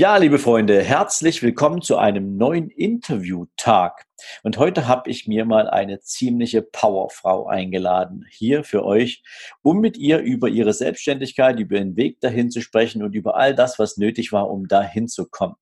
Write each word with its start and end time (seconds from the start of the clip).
Ja, 0.00 0.16
liebe 0.16 0.38
Freunde, 0.38 0.80
herzlich 0.80 1.42
willkommen 1.42 1.82
zu 1.82 1.96
einem 1.96 2.36
neuen 2.36 2.70
Interviewtag. 2.70 4.06
Und 4.44 4.56
heute 4.56 4.86
habe 4.86 5.10
ich 5.10 5.26
mir 5.26 5.44
mal 5.44 5.68
eine 5.68 5.98
ziemliche 5.98 6.62
Powerfrau 6.62 7.48
eingeladen, 7.48 8.24
hier 8.30 8.62
für 8.62 8.84
euch, 8.84 9.24
um 9.60 9.80
mit 9.80 9.96
ihr 9.96 10.20
über 10.20 10.48
ihre 10.48 10.72
Selbstständigkeit, 10.72 11.58
über 11.58 11.80
den 11.80 11.96
Weg 11.96 12.20
dahin 12.20 12.52
zu 12.52 12.60
sprechen 12.60 13.02
und 13.02 13.16
über 13.16 13.34
all 13.36 13.56
das, 13.56 13.80
was 13.80 13.96
nötig 13.96 14.30
war, 14.30 14.48
um 14.50 14.68
dahin 14.68 15.08
zu 15.08 15.26
kommen. 15.28 15.56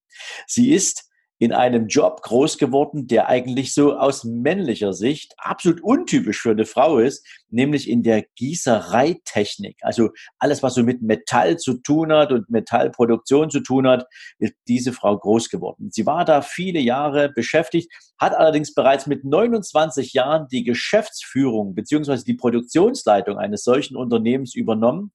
Sie 0.47 0.71
ist 0.71 1.11
in 1.39 1.55
einem 1.55 1.87
Job 1.87 2.21
groß 2.21 2.59
geworden, 2.59 3.07
der 3.07 3.29
eigentlich 3.29 3.73
so 3.73 3.97
aus 3.97 4.25
männlicher 4.25 4.93
Sicht 4.93 5.35
absolut 5.39 5.83
untypisch 5.83 6.43
für 6.43 6.51
eine 6.51 6.67
Frau 6.67 6.99
ist, 6.99 7.27
nämlich 7.57 7.91
in 7.91 8.03
der 8.05 8.23
Gießereitechnik. 8.37 9.79
Also 9.81 10.11
alles, 10.39 10.63
was 10.63 10.75
so 10.75 10.85
mit 10.85 11.03
Metall 11.03 11.57
zu 11.57 11.79
tun 11.79 12.13
hat 12.13 12.31
und 12.31 12.51
Metallproduktion 12.51 13.51
zu 13.51 13.61
tun 13.61 13.89
hat, 13.89 14.07
ist 14.39 14.55
diese 14.69 14.93
Frau 14.93 15.19
groß 15.19 15.49
geworden. 15.49 15.89
Sie 15.91 16.07
war 16.07 16.25
da 16.25 16.43
viele 16.43 16.79
Jahre 16.79 17.31
beschäftigt, 17.31 17.91
hat 18.19 18.35
allerdings 18.35 18.75
bereits 18.75 19.07
mit 19.07 19.25
29 19.25 20.13
Jahren 20.13 20.47
die 20.49 20.65
Geschäftsführung 20.65 21.75
beziehungsweise 21.75 22.25
die 22.25 22.35
Produktionsleitung 22.35 23.39
eines 23.39 23.65
solchen 23.65 23.97
Unternehmens 23.97 24.55
übernommen, 24.55 25.13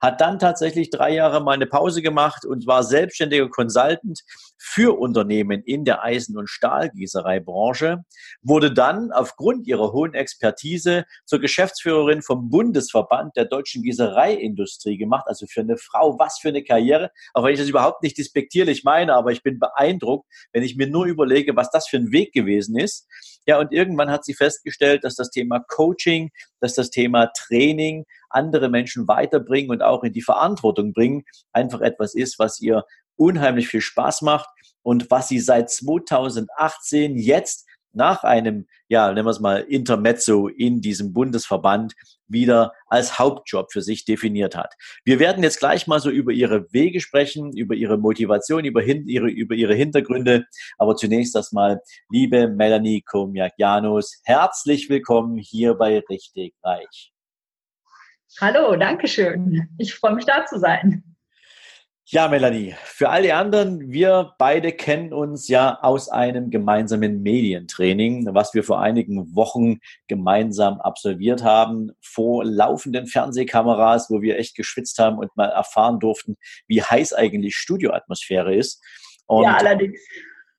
hat 0.00 0.20
dann 0.20 0.38
tatsächlich 0.38 0.90
drei 0.90 1.14
Jahre 1.14 1.42
mal 1.42 1.52
eine 1.52 1.66
Pause 1.66 2.02
gemacht 2.02 2.44
und 2.44 2.66
war 2.66 2.82
selbstständiger 2.82 3.48
Consultant 3.48 4.20
für 4.58 4.98
Unternehmen 4.98 5.62
in 5.64 5.84
der 5.84 6.02
Eisen- 6.02 6.36
und 6.36 6.48
Stahlgießereibranche, 6.48 8.04
wurde 8.42 8.72
dann 8.72 9.12
aufgrund 9.12 9.66
ihrer 9.66 9.92
hohen 9.92 10.14
Expertise 10.14 11.04
zur 11.24 11.40
Geschäftsführerin 11.84 12.22
vom 12.22 12.50
Bundesverband 12.50 13.36
der 13.36 13.44
deutschen 13.44 13.82
Gießereiindustrie 13.82 14.96
gemacht. 14.96 15.24
Also 15.26 15.46
für 15.46 15.60
eine 15.60 15.76
Frau, 15.76 16.18
was 16.18 16.38
für 16.40 16.48
eine 16.48 16.64
Karriere. 16.64 17.10
Auch 17.34 17.44
wenn 17.44 17.52
ich 17.52 17.60
das 17.60 17.68
überhaupt 17.68 18.02
nicht 18.02 18.16
despektierlich 18.18 18.84
meine, 18.84 19.14
aber 19.14 19.32
ich 19.32 19.42
bin 19.42 19.58
beeindruckt, 19.58 20.26
wenn 20.52 20.62
ich 20.62 20.76
mir 20.76 20.86
nur 20.86 21.04
überlege, 21.06 21.56
was 21.56 21.70
das 21.70 21.86
für 21.86 21.98
ein 21.98 22.12
Weg 22.12 22.32
gewesen 22.32 22.78
ist. 22.78 23.06
Ja, 23.46 23.58
und 23.58 23.72
irgendwann 23.72 24.10
hat 24.10 24.24
sie 24.24 24.34
festgestellt, 24.34 25.04
dass 25.04 25.16
das 25.16 25.30
Thema 25.30 25.60
Coaching, 25.60 26.30
dass 26.60 26.74
das 26.74 26.90
Thema 26.90 27.30
Training 27.36 28.04
andere 28.30 28.68
Menschen 28.68 29.06
weiterbringen 29.06 29.70
und 29.70 29.82
auch 29.82 30.02
in 30.02 30.12
die 30.12 30.22
Verantwortung 30.22 30.92
bringen, 30.92 31.24
einfach 31.52 31.80
etwas 31.80 32.14
ist, 32.14 32.38
was 32.38 32.60
ihr 32.60 32.84
unheimlich 33.16 33.68
viel 33.68 33.82
Spaß 33.82 34.22
macht 34.22 34.48
und 34.82 35.10
was 35.10 35.28
sie 35.28 35.38
seit 35.38 35.70
2018 35.70 37.16
jetzt 37.16 37.66
nach 37.94 38.24
einem, 38.24 38.66
ja, 38.88 39.12
nennen 39.12 39.26
wir 39.26 39.30
es 39.30 39.40
mal, 39.40 39.60
Intermezzo 39.60 40.48
in 40.48 40.80
diesem 40.80 41.12
Bundesverband 41.12 41.94
wieder 42.26 42.72
als 42.86 43.18
Hauptjob 43.18 43.72
für 43.72 43.82
sich 43.82 44.04
definiert 44.04 44.56
hat. 44.56 44.74
Wir 45.04 45.18
werden 45.18 45.42
jetzt 45.42 45.58
gleich 45.58 45.86
mal 45.86 46.00
so 46.00 46.10
über 46.10 46.32
ihre 46.32 46.72
Wege 46.72 47.00
sprechen, 47.00 47.52
über 47.56 47.74
ihre 47.74 47.98
Motivation, 47.98 48.64
über, 48.64 48.82
hin, 48.82 49.06
ihre, 49.06 49.28
über 49.28 49.54
ihre 49.54 49.74
Hintergründe. 49.74 50.46
Aber 50.78 50.96
zunächst 50.96 51.36
erstmal, 51.36 51.80
liebe 52.10 52.48
Melanie 52.48 53.02
Komiak-Janus, 53.02 54.20
herzlich 54.24 54.88
willkommen 54.88 55.38
hier 55.38 55.74
bei 55.74 56.00
Richtig 56.08 56.54
Reich. 56.62 57.12
Hallo, 58.40 58.74
danke 58.76 59.06
schön. 59.06 59.68
Ich 59.78 59.94
freue 59.94 60.14
mich 60.14 60.24
da 60.24 60.44
zu 60.44 60.58
sein. 60.58 61.13
Ja, 62.06 62.28
Melanie, 62.28 62.74
für 62.84 63.08
alle 63.08 63.34
anderen, 63.34 63.90
wir 63.90 64.34
beide 64.38 64.72
kennen 64.72 65.14
uns 65.14 65.48
ja 65.48 65.78
aus 65.80 66.10
einem 66.10 66.50
gemeinsamen 66.50 67.22
Medientraining, 67.22 68.28
was 68.34 68.52
wir 68.52 68.62
vor 68.62 68.82
einigen 68.82 69.34
Wochen 69.34 69.78
gemeinsam 70.06 70.82
absolviert 70.82 71.42
haben, 71.42 71.92
vor 72.02 72.44
laufenden 72.44 73.06
Fernsehkameras, 73.06 74.10
wo 74.10 74.20
wir 74.20 74.38
echt 74.38 74.54
geschwitzt 74.54 74.98
haben 74.98 75.16
und 75.16 75.34
mal 75.34 75.48
erfahren 75.48 75.98
durften, 75.98 76.36
wie 76.68 76.82
heiß 76.82 77.14
eigentlich 77.14 77.56
Studioatmosphäre 77.56 78.54
ist. 78.54 78.82
Und 79.24 79.44
ja, 79.44 79.56
allerdings 79.56 79.98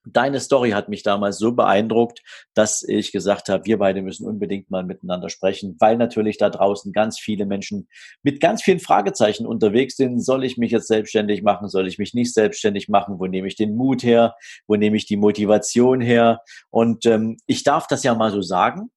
deine 0.05 0.39
Story 0.39 0.71
hat 0.71 0.89
mich 0.89 1.03
damals 1.03 1.37
so 1.37 1.51
beeindruckt, 1.53 2.21
dass 2.53 2.83
ich 2.83 3.11
gesagt 3.11 3.49
habe, 3.49 3.65
wir 3.65 3.77
beide 3.77 4.01
müssen 4.01 4.27
unbedingt 4.27 4.69
mal 4.69 4.83
miteinander 4.83 5.29
sprechen, 5.29 5.75
weil 5.79 5.97
natürlich 5.97 6.37
da 6.37 6.49
draußen 6.49 6.93
ganz 6.93 7.19
viele 7.19 7.45
Menschen 7.45 7.87
mit 8.23 8.39
ganz 8.39 8.61
vielen 8.63 8.79
Fragezeichen 8.79 9.45
unterwegs 9.45 9.95
sind. 9.97 10.23
Soll 10.23 10.43
ich 10.43 10.57
mich 10.57 10.71
jetzt 10.71 10.87
selbstständig 10.87 11.41
machen? 11.43 11.69
Soll 11.69 11.87
ich 11.87 11.97
mich 11.97 12.13
nicht 12.13 12.33
selbstständig 12.33 12.89
machen? 12.89 13.19
Wo 13.19 13.25
nehme 13.27 13.47
ich 13.47 13.55
den 13.55 13.75
Mut 13.75 14.03
her? 14.03 14.35
Wo 14.67 14.75
nehme 14.75 14.97
ich 14.97 15.05
die 15.05 15.17
Motivation 15.17 16.01
her? 16.01 16.41
Und 16.69 17.05
ähm, 17.05 17.37
ich 17.47 17.63
darf 17.63 17.87
das 17.87 18.03
ja 18.03 18.15
mal 18.15 18.31
so 18.31 18.41
sagen. 18.41 18.91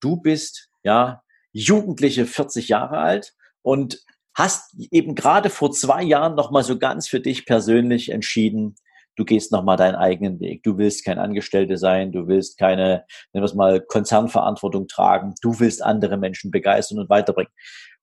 Du 0.00 0.16
bist 0.16 0.68
ja 0.84 1.22
jugendliche 1.52 2.26
40 2.26 2.68
Jahre 2.68 2.98
alt 2.98 3.34
und 3.62 4.00
hast 4.34 4.76
eben 4.92 5.14
gerade 5.14 5.50
vor 5.50 5.72
zwei 5.72 6.02
Jahren 6.02 6.36
noch 6.36 6.52
mal 6.52 6.62
so 6.62 6.78
ganz 6.78 7.08
für 7.08 7.20
dich 7.20 7.44
persönlich 7.44 8.10
entschieden, 8.10 8.76
du 9.18 9.24
gehst 9.24 9.50
nochmal 9.50 9.76
deinen 9.76 9.96
eigenen 9.96 10.38
Weg. 10.38 10.62
Du 10.62 10.78
willst 10.78 11.04
kein 11.04 11.18
Angestellte 11.18 11.76
sein, 11.76 12.12
du 12.12 12.28
willst 12.28 12.56
keine, 12.56 13.04
nennen 13.32 13.42
wir 13.42 13.44
es 13.44 13.54
mal, 13.54 13.80
Konzernverantwortung 13.80 14.86
tragen, 14.86 15.34
du 15.42 15.58
willst 15.58 15.82
andere 15.82 16.16
Menschen 16.16 16.50
begeistern 16.52 16.98
und 16.98 17.10
weiterbringen. 17.10 17.52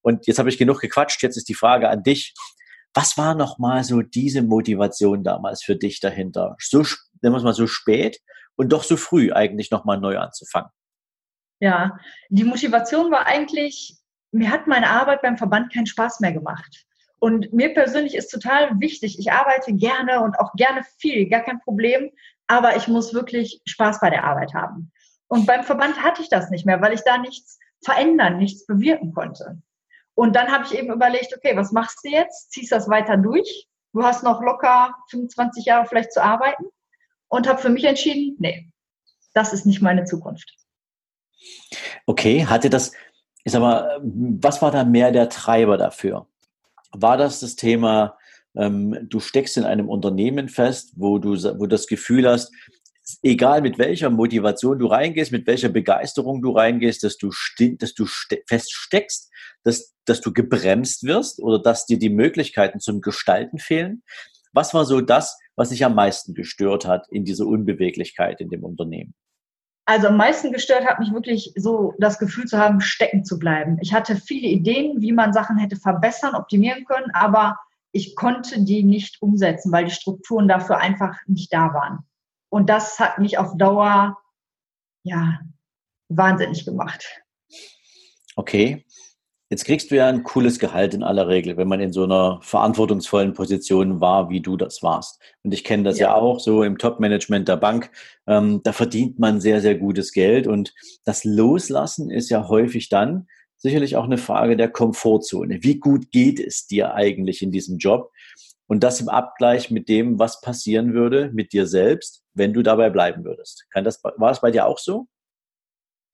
Und 0.02 0.28
jetzt 0.28 0.40
habe 0.40 0.50
ich 0.50 0.58
genug 0.58 0.82
gequatscht, 0.82 1.24
jetzt 1.24 1.38
ist 1.38 1.48
die 1.48 1.56
Frage 1.56 1.90
an 1.90 2.04
dich. 2.04 2.34
Was 2.94 3.18
war 3.18 3.34
nochmal 3.34 3.84
so 3.84 4.02
diese 4.02 4.42
Motivation 4.42 5.24
damals 5.24 5.64
für 5.64 5.76
dich 5.76 6.00
dahinter? 6.02 6.56
So, 6.60 6.80
nennen 7.22 7.34
wir 7.34 7.38
es 7.38 7.44
mal 7.44 7.54
so 7.54 7.68
spät 7.68 8.20
und 8.56 8.72
doch 8.72 8.84
so 8.84 8.98
früh 8.98 9.32
eigentlich 9.32 9.72
nochmal 9.72 10.00
neu 10.00 10.18
anzufangen. 10.20 10.70
Ja, 11.62 11.98
die 12.30 12.44
Motivation 12.44 13.10
war 13.10 13.26
eigentlich, 13.26 13.98
mir 14.32 14.52
hat 14.52 14.68
meine 14.68 14.90
Arbeit 14.90 15.22
beim 15.22 15.38
Verband 15.38 15.74
keinen 15.74 15.88
Spaß 15.88 16.20
mehr 16.20 16.34
gemacht. 16.34 16.86
Und 17.26 17.54
mir 17.54 17.74
persönlich 17.74 18.14
ist 18.14 18.28
total 18.28 18.80
wichtig, 18.80 19.18
ich 19.18 19.32
arbeite 19.32 19.74
gerne 19.74 20.22
und 20.22 20.38
auch 20.38 20.54
gerne 20.54 20.84
viel, 21.00 21.28
gar 21.28 21.42
kein 21.42 21.60
Problem, 21.60 22.12
aber 22.46 22.76
ich 22.76 22.88
muss 22.88 23.16
wirklich 23.16 23.64
Spaß 23.66 24.00
bei 24.00 24.12
der 24.12 24.26
Arbeit 24.26 24.54
haben. 24.54 24.92
Und 25.28 25.48
beim 25.48 25.64
Verband 25.64 26.04
hatte 26.04 26.22
ich 26.22 26.30
das 26.30 26.52
nicht 26.52 26.68
mehr, 26.68 26.82
weil 26.82 26.94
ich 26.94 27.02
da 27.04 27.18
nichts 27.18 27.58
verändern, 27.84 28.38
nichts 28.38 28.68
bewirken 28.68 29.12
konnte. 29.12 29.60
Und 30.14 30.36
dann 30.36 30.52
habe 30.52 30.66
ich 30.66 30.78
eben 30.78 30.94
überlegt, 30.94 31.36
okay, 31.36 31.58
was 31.58 31.72
machst 31.72 31.98
du 32.04 32.10
jetzt? 32.10 32.52
Ziehst 32.52 32.72
das 32.72 32.90
weiter 32.90 33.18
durch? 33.18 33.68
Du 33.94 34.04
hast 34.04 34.22
noch 34.22 34.40
locker 34.44 34.94
25 35.10 35.66
Jahre 35.66 35.88
vielleicht 35.88 36.14
zu 36.14 36.22
arbeiten 36.22 36.66
und 37.28 37.48
habe 37.48 37.60
für 37.60 37.70
mich 37.70 37.86
entschieden, 37.86 38.36
nee, 38.38 38.70
das 39.34 39.52
ist 39.52 39.66
nicht 39.66 39.82
meine 39.82 40.06
Zukunft. 40.06 40.56
Okay, 42.06 42.46
hatte 42.46 42.70
das, 42.70 42.92
sag 43.46 43.62
mal, 43.62 44.00
was 44.04 44.62
war 44.62 44.70
da 44.70 44.84
mehr 44.84 45.12
der 45.12 45.28
Treiber 45.28 45.80
dafür? 45.80 46.28
War 47.02 47.18
das 47.18 47.40
das 47.40 47.56
Thema, 47.56 48.18
ähm, 48.56 49.08
du 49.10 49.20
steckst 49.20 49.58
in 49.58 49.64
einem 49.64 49.90
Unternehmen 49.90 50.50
fest, 50.50 50.94
wo 50.96 51.20
du, 51.20 51.34
wo 51.60 51.66
das 51.66 51.88
Gefühl 51.88 52.28
hast, 52.28 52.52
egal 53.22 53.62
mit 53.62 53.78
welcher 53.78 54.10
Motivation 54.10 54.80
du 54.80 54.88
reingehst, 54.88 55.32
mit 55.32 55.46
welcher 55.48 55.70
Begeisterung 55.70 56.42
du 56.42 56.52
reingehst, 56.52 57.04
dass 57.04 57.18
du, 57.18 57.32
dass 57.80 57.94
du 57.94 58.06
feststeckst, 58.48 59.32
dass, 59.64 59.94
dass 60.06 60.22
du 60.22 60.34
gebremst 60.34 61.04
wirst 61.04 61.40
oder 61.40 61.60
dass 61.60 61.86
dir 61.86 62.00
die 62.00 62.10
Möglichkeiten 62.10 62.80
zum 62.80 63.02
Gestalten 63.02 63.60
fehlen. 63.60 64.04
Was 64.54 64.74
war 64.74 64.86
so 64.86 65.02
das, 65.02 65.38
was 65.56 65.70
dich 65.70 65.86
am 65.86 65.96
meisten 65.96 66.34
gestört 66.34 66.86
hat 66.86 67.08
in 67.12 67.26
dieser 67.26 67.46
Unbeweglichkeit 67.46 68.42
in 68.42 68.50
dem 68.50 68.64
Unternehmen? 68.64 69.14
Also 69.86 70.08
am 70.08 70.18
meisten 70.18 70.52
gestört 70.52 70.86
hat 70.86 71.00
mich 71.00 71.14
wirklich 71.14 71.54
so 71.56 71.94
das 72.00 72.18
Gefühl 72.18 72.46
zu 72.46 72.58
haben, 72.58 72.82
stecken 72.82 73.24
zu 73.24 73.38
bleiben. 73.38 73.78
Ich 73.82 73.94
hatte 73.94 74.16
viele 74.16 74.48
Ideen, 74.48 75.00
wie 75.00 75.12
man 75.12 75.32
Sachen 75.32 75.58
hätte 75.58 75.76
verbessern, 75.76 76.34
optimieren 76.34 76.86
können, 76.86 77.12
aber 77.14 77.60
ich 77.92 78.16
konnte 78.16 78.64
die 78.64 78.84
nicht 78.84 79.22
umsetzen, 79.22 79.72
weil 79.72 79.86
die 79.86 79.92
Strukturen 79.92 80.48
dafür 80.48 80.80
einfach 80.80 81.16
nicht 81.28 81.54
da 81.54 81.74
waren. 81.74 82.00
Und 82.50 82.70
das 82.70 83.00
hat 83.00 83.20
mich 83.20 83.38
auf 83.38 83.56
Dauer, 83.58 84.18
ja, 85.04 85.40
wahnsinnig 86.10 86.66
gemacht. 86.66 87.06
Okay. 88.36 88.86
Jetzt 89.50 89.66
kriegst 89.66 89.92
du 89.92 89.96
ja 89.96 90.08
ein 90.08 90.24
cooles 90.24 90.58
Gehalt 90.58 90.96
in 90.96 91.04
aller 91.04 91.28
Regel, 91.28 91.56
wenn 91.56 91.68
man 91.68 91.80
in 91.80 91.94
so 91.94 92.04
einer 92.04 92.40
verantwortungsvollen 92.42 93.34
Position 93.34 94.02
war, 94.02 94.30
wie 94.30 94.42
du 94.42 94.58
das 94.58 94.82
warst. 94.82 95.22
Und 95.44 95.54
ich 95.54 95.64
kenne 95.64 95.84
das 95.84 96.00
ja. 96.00 96.08
ja, 96.08 96.16
auch 96.16 96.40
so 96.40 96.64
im 96.64 96.80
Top-Management 96.80 97.48
der 97.48 97.58
Bank. 97.58 97.92
Ähm, 98.28 98.62
da 98.64 98.72
verdient 98.72 99.20
man 99.20 99.42
sehr, 99.42 99.62
sehr 99.62 99.76
gutes 99.76 100.14
Geld. 100.14 100.48
Und 100.48 100.74
das 101.04 101.24
Loslassen 101.24 102.10
ist 102.10 102.30
ja 102.30 102.48
häufig 102.48 102.90
dann 102.90 103.28
sicherlich 103.58 103.96
auch 103.96 104.06
eine 104.06 104.18
Frage 104.18 104.58
der 104.58 104.70
Komfortzone. 104.70 105.60
Wie 105.62 105.80
gut 105.80 106.12
geht 106.12 106.40
es 106.40 106.66
dir 106.66 106.96
eigentlich 106.96 107.42
in 107.42 107.52
diesem 107.52 107.78
Job? 107.78 108.12
und 108.68 108.84
das 108.84 109.00
im 109.00 109.10
Abgleich 109.10 109.72
mit 109.72 109.90
dem, 109.90 110.20
was 110.20 110.42
passieren 110.42 110.94
würde 110.94 111.30
mit 111.34 111.54
dir 111.54 111.68
selbst, 111.68 112.24
wenn 112.34 112.54
du 112.54 112.64
dabei 112.64 112.90
bleiben 112.90 113.24
würdest. 113.24 113.66
Kann 113.70 113.84
das, 113.84 114.04
war 114.04 114.14
das 114.18 114.42
bei 114.42 114.52
dir 114.52 114.66
auch 114.66 114.80
so? 114.80 115.08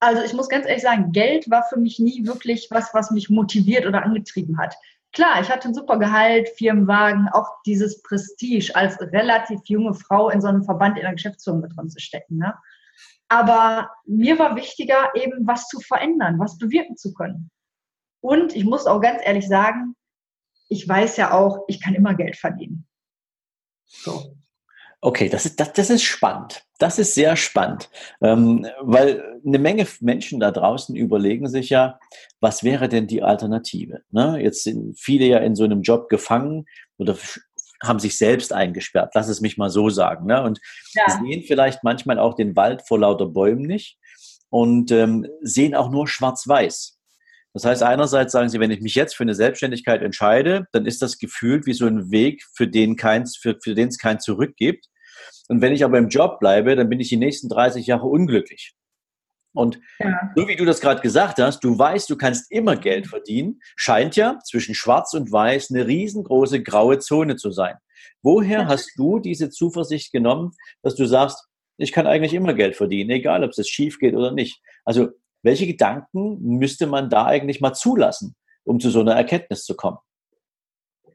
Also 0.01 0.24
ich 0.24 0.33
muss 0.33 0.50
ganz 0.50 0.65
ehrlich 0.65 0.81
sagen, 0.81 1.12
Geld 1.12 1.50
war 1.51 1.63
für 1.63 1.77
mich 1.77 2.00
nie 2.00 2.25
wirklich 2.25 2.68
was, 2.71 2.92
was 2.94 3.12
mich 3.12 3.30
motiviert 3.30 3.86
oder 3.86 4.03
angetrieben 4.03 4.57
hat. 4.57 4.75
Klar, 5.13 5.42
ich 5.42 5.50
hatte 5.50 5.68
ein 5.68 5.75
super 5.75 6.00
Gehalt, 6.00 6.50
Firmenwagen, 6.57 7.30
auch 7.30 7.48
dieses 7.68 8.01
Prestige 8.01 8.75
als 8.75 9.00
relativ 9.00 9.59
junge 9.65 9.94
Frau 9.94 10.30
in 10.30 10.42
so 10.42 10.48
einem 10.48 10.63
Verband 10.63 10.98
in 10.98 11.03
der 11.03 11.13
Geschäftsführung 11.13 11.62
mit 11.62 11.77
drin 11.77 11.89
zu 11.89 12.00
stecken. 12.00 12.38
Ne? 12.38 12.56
Aber 13.27 13.92
mir 14.06 14.39
war 14.39 14.56
wichtiger, 14.56 15.13
eben 15.15 15.45
was 15.45 15.68
zu 15.68 15.80
verändern, 15.80 16.39
was 16.39 16.57
bewirken 16.57 16.97
zu 16.97 17.13
können. 17.13 17.51
Und 18.21 18.56
ich 18.56 18.65
muss 18.65 18.88
auch 18.88 19.01
ganz 19.01 19.21
ehrlich 19.24 19.47
sagen, 19.47 19.95
ich 20.68 20.88
weiß 20.88 21.18
ja 21.18 21.31
auch, 21.31 21.65
ich 21.68 21.80
kann 21.80 21.94
immer 21.94 22.15
Geld 22.15 22.38
verdienen. 22.38 22.88
So. 23.86 24.36
Okay, 25.03 25.30
das 25.30 25.45
ist, 25.45 25.59
das, 25.59 25.74
das 25.74 25.89
ist 25.89 26.03
spannend. 26.03 26.63
Das 26.77 27.00
ist 27.00 27.15
sehr 27.15 27.36
spannend, 27.36 27.89
ähm, 28.21 28.68
weil 28.81 29.39
eine 29.45 29.57
Menge 29.57 29.88
Menschen 30.00 30.39
da 30.39 30.51
draußen 30.51 30.95
überlegen 30.95 31.48
sich 31.48 31.69
ja, 31.69 32.00
was 32.39 32.63
wäre 32.63 32.88
denn 32.88 33.07
die 33.07 33.24
Alternative? 33.24 34.01
Ne? 34.12 34.39
Jetzt 34.42 34.63
sind 34.63 34.98
viele 35.00 35.25
ja 35.25 35.39
in 35.39 35.56
so 35.56 35.63
einem 35.63 35.81
Job 35.81 36.07
gefangen 36.09 36.65
oder 36.98 37.18
haben 37.83 38.00
sich 38.00 38.15
selbst 38.18 38.53
eingesperrt. 38.53 39.13
Lass 39.15 39.27
es 39.27 39.42
mich 39.42 39.57
mal 39.57 39.71
so 39.71 39.89
sagen. 39.89 40.27
Ne? 40.27 40.44
Und 40.44 40.59
ja. 40.94 41.09
sehen 41.09 41.44
vielleicht 41.47 41.83
manchmal 41.83 42.19
auch 42.19 42.36
den 42.36 42.56
Wald 42.56 42.83
vor 42.88 43.00
lauter 43.00 43.25
Bäumen 43.25 43.63
nicht 43.63 43.97
und 44.50 44.92
ähm, 44.92 45.27
sehen 45.42 45.74
auch 45.74 45.89
nur 45.89 46.07
schwarz-weiß. 46.07 47.00
Das 47.54 47.65
heißt, 47.65 47.83
einerseits 47.83 48.31
sagen 48.31 48.50
sie, 48.50 48.59
wenn 48.59 48.71
ich 48.71 48.81
mich 48.81 48.95
jetzt 48.95 49.15
für 49.15 49.24
eine 49.24 49.36
Selbstständigkeit 49.36 50.01
entscheide, 50.01 50.68
dann 50.71 50.86
ist 50.86 51.01
das 51.01 51.18
gefühlt 51.18 51.65
wie 51.65 51.74
so 51.74 51.86
ein 51.86 52.12
Weg, 52.12 52.44
für 52.54 52.68
den, 52.68 52.95
keins, 52.95 53.36
für, 53.36 53.57
für 53.62 53.75
den 53.75 53.89
es 53.89 53.97
kein 53.97 54.19
Zurück 54.19 54.56
gibt. 54.56 54.88
Und 55.51 55.59
wenn 55.59 55.74
ich 55.74 55.83
aber 55.83 55.98
im 55.98 56.07
Job 56.07 56.39
bleibe, 56.39 56.77
dann 56.77 56.88
bin 56.88 57.01
ich 57.01 57.09
die 57.09 57.18
nächsten 57.18 57.50
30 57.50 57.86
Jahre 57.86 58.07
unglücklich. 58.07 58.74
Und 59.51 59.81
ja. 60.00 60.31
so 60.33 60.48
wie 60.48 60.56
du 60.56 60.63
das 60.63 60.80
gerade 60.80 61.01
gesagt 61.01 61.39
hast, 61.39 61.59
du 61.59 61.77
weißt, 61.77 62.09
du 62.09 62.15
kannst 62.15 62.50
immer 62.53 62.77
Geld 62.77 63.06
verdienen, 63.07 63.59
scheint 63.75 64.15
ja 64.15 64.39
zwischen 64.45 64.75
Schwarz 64.75 65.13
und 65.13 65.30
Weiß 65.30 65.69
eine 65.69 65.88
riesengroße 65.88 66.63
graue 66.63 67.00
Zone 67.00 67.36
zu 67.36 67.51
sein. 67.51 67.75
Woher 68.21 68.68
hast 68.68 68.94
du 68.95 69.19
diese 69.19 69.50
Zuversicht 69.50 70.13
genommen, 70.13 70.53
dass 70.83 70.95
du 70.95 71.06
sagst, 71.06 71.50
ich 71.75 71.92
kann 71.92 72.07
eigentlich 72.07 72.33
immer 72.33 72.54
Geld 72.54 72.77
verdienen, 72.77 73.09
egal 73.09 73.44
ob 73.44 73.51
es 73.51 73.68
schief 73.68 74.00
geht 74.00 74.15
oder 74.15 74.31
nicht? 74.31 74.62
Also 74.86 75.09
welche 75.44 75.68
Gedanken 75.68 76.39
müsste 76.59 76.88
man 76.88 77.09
da 77.09 77.25
eigentlich 77.25 77.59
mal 77.59 77.74
zulassen, 77.74 78.38
um 78.63 78.80
zu 78.80 78.89
so 78.89 79.01
einer 79.01 79.15
Erkenntnis 79.15 79.65
zu 79.65 79.75
kommen? 79.75 79.97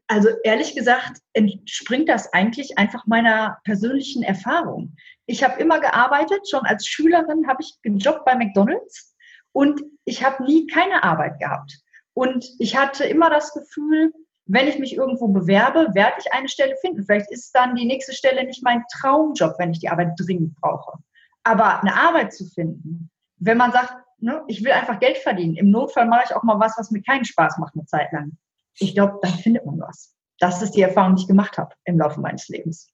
Also 0.08 0.28
ehrlich 0.44 0.74
gesagt 0.74 1.20
entspringt 1.32 2.08
das 2.08 2.32
eigentlich 2.32 2.78
einfach 2.78 3.06
meiner 3.06 3.58
persönlichen 3.64 4.22
Erfahrung. 4.22 4.96
Ich 5.26 5.42
habe 5.42 5.60
immer 5.60 5.80
gearbeitet, 5.80 6.48
schon 6.48 6.64
als 6.64 6.86
Schülerin 6.86 7.48
habe 7.48 7.62
ich 7.62 7.76
gejobbt 7.82 8.24
bei 8.24 8.36
McDonald's 8.36 9.16
und 9.52 9.82
ich 10.04 10.24
habe 10.24 10.44
nie 10.44 10.66
keine 10.68 11.02
Arbeit 11.02 11.40
gehabt. 11.40 11.80
Und 12.14 12.46
ich 12.60 12.76
hatte 12.76 13.04
immer 13.04 13.30
das 13.30 13.52
Gefühl, 13.52 14.12
wenn 14.46 14.68
ich 14.68 14.78
mich 14.78 14.94
irgendwo 14.94 15.26
bewerbe, 15.26 15.88
werde 15.94 16.16
ich 16.20 16.32
eine 16.32 16.48
Stelle 16.48 16.76
finden. 16.80 17.04
Vielleicht 17.04 17.32
ist 17.32 17.50
dann 17.52 17.74
die 17.74 17.84
nächste 17.84 18.12
Stelle 18.12 18.44
nicht 18.44 18.62
mein 18.62 18.84
Traumjob, 18.92 19.56
wenn 19.58 19.72
ich 19.72 19.80
die 19.80 19.88
Arbeit 19.88 20.12
dringend 20.16 20.54
brauche. 20.60 20.98
Aber 21.42 21.80
eine 21.80 21.94
Arbeit 21.96 22.32
zu 22.32 22.46
finden, 22.46 23.10
wenn 23.38 23.58
man 23.58 23.72
sagt, 23.72 23.92
ne, 24.18 24.44
ich 24.46 24.62
will 24.64 24.70
einfach 24.70 25.00
Geld 25.00 25.18
verdienen, 25.18 25.56
im 25.56 25.70
Notfall 25.70 26.06
mache 26.06 26.26
ich 26.26 26.36
auch 26.36 26.44
mal 26.44 26.60
was, 26.60 26.78
was 26.78 26.92
mir 26.92 27.02
keinen 27.02 27.24
Spaß 27.24 27.58
macht 27.58 27.74
eine 27.74 27.86
Zeit 27.86 28.12
lang 28.12 28.38
ich 28.78 28.94
glaube, 28.94 29.18
dann 29.22 29.32
findet 29.32 29.64
man 29.66 29.80
was. 29.80 30.14
Das 30.38 30.62
ist 30.62 30.72
die 30.72 30.82
Erfahrung, 30.82 31.16
die 31.16 31.22
ich 31.22 31.28
gemacht 31.28 31.58
habe 31.58 31.74
im 31.84 31.98
Laufe 31.98 32.20
meines 32.20 32.48
Lebens. 32.48 32.88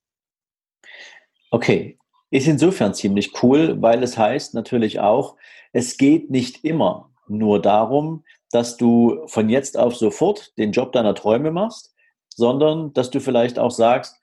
Okay, 1.50 1.98
ist 2.30 2.46
insofern 2.46 2.94
ziemlich 2.94 3.42
cool, 3.42 3.80
weil 3.82 4.02
es 4.02 4.16
heißt 4.16 4.54
natürlich 4.54 5.00
auch, 5.00 5.36
es 5.72 5.96
geht 5.96 6.30
nicht 6.30 6.64
immer 6.64 7.10
nur 7.28 7.60
darum, 7.60 8.24
dass 8.50 8.76
du 8.76 9.26
von 9.26 9.48
jetzt 9.48 9.78
auf 9.78 9.96
sofort 9.96 10.56
den 10.58 10.72
Job 10.72 10.92
deiner 10.92 11.14
Träume 11.14 11.50
machst, 11.50 11.94
sondern 12.28 12.92
dass 12.92 13.10
du 13.10 13.20
vielleicht 13.20 13.58
auch 13.58 13.70
sagst 13.70 14.22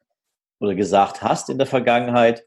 oder 0.60 0.76
gesagt 0.76 1.22
hast 1.22 1.50
in 1.50 1.58
der 1.58 1.68
Vergangenheit, 1.68 2.44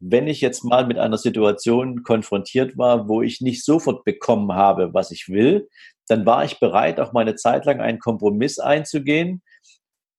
wenn 0.00 0.26
ich 0.26 0.40
jetzt 0.40 0.64
mal 0.64 0.86
mit 0.86 0.98
einer 0.98 1.18
Situation 1.18 2.02
konfrontiert 2.02 2.76
war, 2.76 3.08
wo 3.08 3.22
ich 3.22 3.40
nicht 3.40 3.64
sofort 3.64 4.04
bekommen 4.04 4.52
habe, 4.52 4.92
was 4.94 5.10
ich 5.10 5.28
will, 5.28 5.68
dann 6.08 6.26
war 6.26 6.44
ich 6.44 6.58
bereit, 6.60 7.00
auch 7.00 7.12
mal 7.12 7.20
eine 7.20 7.36
Zeit 7.36 7.64
lang 7.64 7.80
einen 7.80 7.98
Kompromiss 7.98 8.58
einzugehen, 8.58 9.42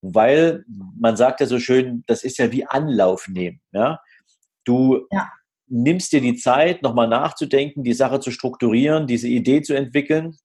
weil 0.02 0.66
man 1.00 1.16
sagt 1.16 1.40
ja 1.40 1.46
so 1.46 1.60
schön, 1.60 2.04
das 2.08 2.24
ist 2.24 2.38
ja 2.38 2.52
wie 2.52 2.66
Anlauf 2.66 3.28
nehmen. 3.28 3.62
Ja? 3.72 4.00
Du 4.66 5.08
ja. 5.12 5.32
nimmst 5.68 6.12
dir 6.12 6.22
die 6.22 6.36
Zeit, 6.36 6.82
nochmal 6.84 7.08
nachzudenken, 7.08 7.84
die 7.84 7.94
Sache 7.94 8.20
zu 8.20 8.32
strukturieren, 8.32 9.08
diese 9.08 9.28
Idee 9.28 9.62
zu 9.62 9.74
entwickeln 9.74 10.38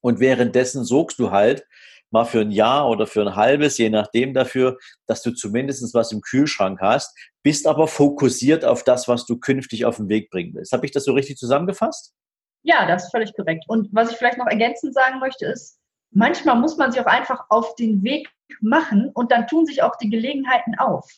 und 0.00 0.20
währenddessen 0.20 0.84
sorgst 0.84 1.18
du 1.18 1.30
halt 1.30 1.66
mal 2.10 2.24
für 2.24 2.40
ein 2.40 2.50
Jahr 2.50 2.88
oder 2.88 3.06
für 3.06 3.22
ein 3.22 3.36
halbes, 3.36 3.78
je 3.78 3.88
nachdem 3.88 4.34
dafür, 4.34 4.78
dass 5.06 5.22
du 5.22 5.30
zumindest 5.30 5.94
was 5.94 6.12
im 6.12 6.20
Kühlschrank 6.20 6.80
hast, 6.80 7.16
bist 7.42 7.66
aber 7.66 7.86
fokussiert 7.86 8.64
auf 8.64 8.84
das, 8.84 9.08
was 9.08 9.26
du 9.26 9.38
künftig 9.38 9.84
auf 9.84 9.96
den 9.96 10.08
Weg 10.08 10.30
bringen 10.30 10.54
willst. 10.54 10.72
Habe 10.72 10.86
ich 10.86 10.92
das 10.92 11.04
so 11.04 11.12
richtig 11.12 11.36
zusammengefasst? 11.36 12.12
Ja, 12.62 12.86
das 12.86 13.04
ist 13.04 13.10
völlig 13.10 13.34
korrekt. 13.34 13.64
Und 13.68 13.88
was 13.92 14.10
ich 14.10 14.16
vielleicht 14.16 14.38
noch 14.38 14.46
ergänzend 14.46 14.94
sagen 14.94 15.18
möchte, 15.18 15.46
ist, 15.46 15.78
manchmal 16.10 16.56
muss 16.56 16.76
man 16.76 16.92
sich 16.92 17.00
auch 17.00 17.06
einfach 17.06 17.46
auf 17.48 17.74
den 17.76 18.02
Weg 18.02 18.28
machen 18.60 19.10
und 19.14 19.32
dann 19.32 19.46
tun 19.46 19.66
sich 19.66 19.82
auch 19.82 19.96
die 19.96 20.10
Gelegenheiten 20.10 20.78
auf. 20.78 21.08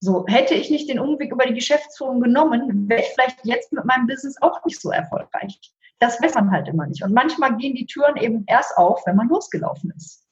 So, 0.00 0.24
hätte 0.26 0.54
ich 0.54 0.70
nicht 0.70 0.88
den 0.88 0.98
Umweg 0.98 1.32
über 1.32 1.46
die 1.46 1.54
Geschäftsführung 1.54 2.20
genommen, 2.20 2.88
wäre 2.88 3.00
ich 3.00 3.08
vielleicht 3.08 3.38
jetzt 3.44 3.72
mit 3.72 3.84
meinem 3.84 4.06
Business 4.06 4.36
auch 4.40 4.64
nicht 4.64 4.80
so 4.80 4.90
erfolgreich. 4.90 5.58
Das 5.98 6.20
weiß 6.20 6.34
man 6.34 6.50
halt 6.50 6.68
immer 6.68 6.86
nicht. 6.86 7.02
Und 7.02 7.14
manchmal 7.14 7.56
gehen 7.56 7.74
die 7.74 7.86
Türen 7.86 8.16
eben 8.16 8.44
erst 8.46 8.76
auf, 8.76 9.02
wenn 9.06 9.16
man 9.16 9.28
losgelaufen 9.28 9.92
ist. 9.96 10.26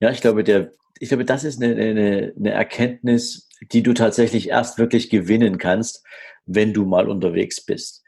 Ja, 0.00 0.10
ich 0.10 0.20
glaube, 0.20 0.42
der, 0.42 0.72
ich 0.98 1.08
glaube, 1.08 1.24
das 1.24 1.44
ist 1.44 1.62
eine, 1.62 1.74
eine, 1.74 2.32
eine 2.36 2.50
Erkenntnis, 2.50 3.48
die 3.60 3.82
du 3.82 3.92
tatsächlich 3.92 4.48
erst 4.48 4.78
wirklich 4.78 5.10
gewinnen 5.10 5.58
kannst, 5.58 6.04
wenn 6.46 6.72
du 6.72 6.86
mal 6.86 7.08
unterwegs 7.08 7.64
bist 7.64 8.04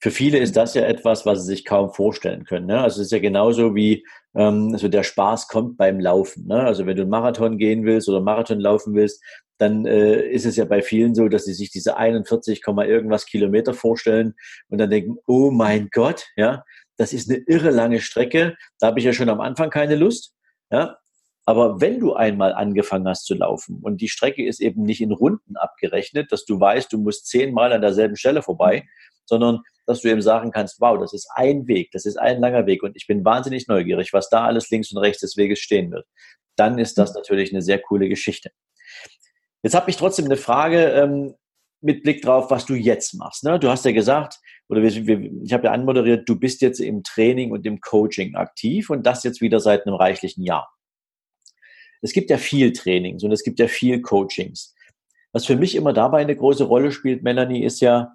für 0.00 0.10
viele 0.10 0.38
ist 0.38 0.56
das 0.56 0.74
ja 0.74 0.82
etwas, 0.82 1.26
was 1.26 1.40
sie 1.40 1.46
sich 1.46 1.64
kaum 1.64 1.92
vorstellen 1.92 2.44
können. 2.44 2.66
Ne? 2.66 2.80
Also 2.80 3.00
es 3.00 3.06
ist 3.06 3.12
ja 3.12 3.18
genauso 3.18 3.74
wie, 3.74 4.04
ähm, 4.34 4.70
also 4.72 4.88
der 4.88 5.02
Spaß 5.02 5.48
kommt 5.48 5.76
beim 5.76 6.00
Laufen. 6.00 6.46
Ne? 6.46 6.62
Also 6.62 6.86
wenn 6.86 6.96
du 6.96 7.02
einen 7.02 7.10
Marathon 7.10 7.58
gehen 7.58 7.84
willst 7.84 8.08
oder 8.08 8.18
einen 8.18 8.24
Marathon 8.24 8.60
laufen 8.60 8.94
willst, 8.94 9.22
dann 9.58 9.84
äh, 9.84 10.22
ist 10.22 10.46
es 10.46 10.56
ja 10.56 10.64
bei 10.64 10.80
vielen 10.80 11.14
so, 11.14 11.28
dass 11.28 11.44
sie 11.44 11.52
sich 11.52 11.70
diese 11.70 11.98
41, 11.98 12.62
irgendwas 12.66 13.26
Kilometer 13.26 13.74
vorstellen 13.74 14.34
und 14.68 14.78
dann 14.78 14.88
denken, 14.88 15.18
oh 15.26 15.50
mein 15.50 15.90
Gott, 15.92 16.26
ja, 16.36 16.64
das 16.96 17.12
ist 17.12 17.30
eine 17.30 17.42
irre 17.46 17.70
lange 17.70 18.00
Strecke. 18.00 18.56
Da 18.78 18.88
habe 18.88 19.00
ich 19.00 19.04
ja 19.04 19.12
schon 19.12 19.28
am 19.28 19.40
Anfang 19.40 19.68
keine 19.68 19.96
Lust. 19.96 20.34
Ja, 20.70 20.96
aber 21.44 21.80
wenn 21.80 21.98
du 21.98 22.14
einmal 22.14 22.54
angefangen 22.54 23.08
hast 23.08 23.26
zu 23.26 23.34
laufen 23.34 23.80
und 23.82 24.00
die 24.00 24.08
Strecke 24.08 24.46
ist 24.46 24.60
eben 24.60 24.82
nicht 24.82 25.00
in 25.00 25.10
Runden 25.10 25.56
abgerechnet, 25.56 26.30
dass 26.32 26.44
du 26.44 26.60
weißt, 26.60 26.92
du 26.92 26.98
musst 26.98 27.26
zehnmal 27.26 27.72
an 27.72 27.80
derselben 27.80 28.16
Stelle 28.16 28.40
vorbei, 28.40 28.86
sondern 29.30 29.60
dass 29.86 30.02
du 30.02 30.08
eben 30.08 30.20
sagen 30.20 30.50
kannst, 30.50 30.80
wow, 30.80 30.98
das 30.98 31.14
ist 31.14 31.28
ein 31.34 31.66
Weg, 31.66 31.90
das 31.92 32.04
ist 32.04 32.18
ein 32.18 32.40
langer 32.40 32.66
Weg 32.66 32.82
und 32.82 32.96
ich 32.96 33.06
bin 33.06 33.24
wahnsinnig 33.24 33.66
neugierig, 33.66 34.12
was 34.12 34.28
da 34.28 34.44
alles 34.44 34.68
links 34.70 34.92
und 34.92 34.98
rechts 34.98 35.22
des 35.22 35.36
Weges 35.36 35.60
stehen 35.60 35.90
wird. 35.90 36.06
Dann 36.56 36.78
ist 36.78 36.98
das 36.98 37.14
natürlich 37.14 37.52
eine 37.52 37.62
sehr 37.62 37.78
coole 37.78 38.08
Geschichte. 38.08 38.50
Jetzt 39.62 39.74
habe 39.74 39.90
ich 39.90 39.96
trotzdem 39.96 40.26
eine 40.26 40.36
Frage 40.36 40.84
ähm, 40.90 41.34
mit 41.80 42.02
Blick 42.02 42.22
drauf, 42.22 42.50
was 42.50 42.66
du 42.66 42.74
jetzt 42.74 43.14
machst. 43.14 43.44
Ne? 43.44 43.58
Du 43.58 43.68
hast 43.68 43.84
ja 43.84 43.92
gesagt, 43.92 44.38
oder 44.68 44.82
wir, 44.82 45.06
wir, 45.06 45.30
ich 45.42 45.52
habe 45.52 45.66
ja 45.66 45.72
anmoderiert, 45.72 46.28
du 46.28 46.38
bist 46.38 46.60
jetzt 46.60 46.80
im 46.80 47.02
Training 47.02 47.50
und 47.50 47.64
im 47.66 47.80
Coaching 47.80 48.34
aktiv 48.34 48.90
und 48.90 49.06
das 49.06 49.24
jetzt 49.24 49.40
wieder 49.40 49.60
seit 49.60 49.86
einem 49.86 49.96
reichlichen 49.96 50.44
Jahr. 50.44 50.70
Es 52.02 52.12
gibt 52.12 52.30
ja 52.30 52.38
viel 52.38 52.72
Trainings 52.72 53.24
und 53.24 53.32
es 53.32 53.42
gibt 53.42 53.58
ja 53.58 53.68
viel 53.68 54.00
Coachings. 54.00 54.74
Was 55.32 55.46
für 55.46 55.56
mich 55.56 55.74
immer 55.74 55.92
dabei 55.92 56.20
eine 56.20 56.36
große 56.36 56.64
Rolle 56.64 56.92
spielt, 56.92 57.22
Melanie, 57.22 57.64
ist 57.64 57.80
ja, 57.80 58.12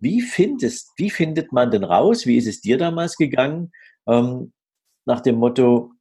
wie, 0.00 0.22
findest, 0.22 0.92
wie 0.96 1.10
findet 1.10 1.52
man 1.52 1.70
denn 1.70 1.84
raus, 1.84 2.26
wie 2.26 2.36
ist 2.36 2.46
es 2.46 2.60
dir 2.60 2.78
damals 2.78 3.16
gegangen, 3.16 3.72
ähm, 4.08 4.52
nach 5.06 5.20
dem 5.20 5.36
Motto, 5.36 5.92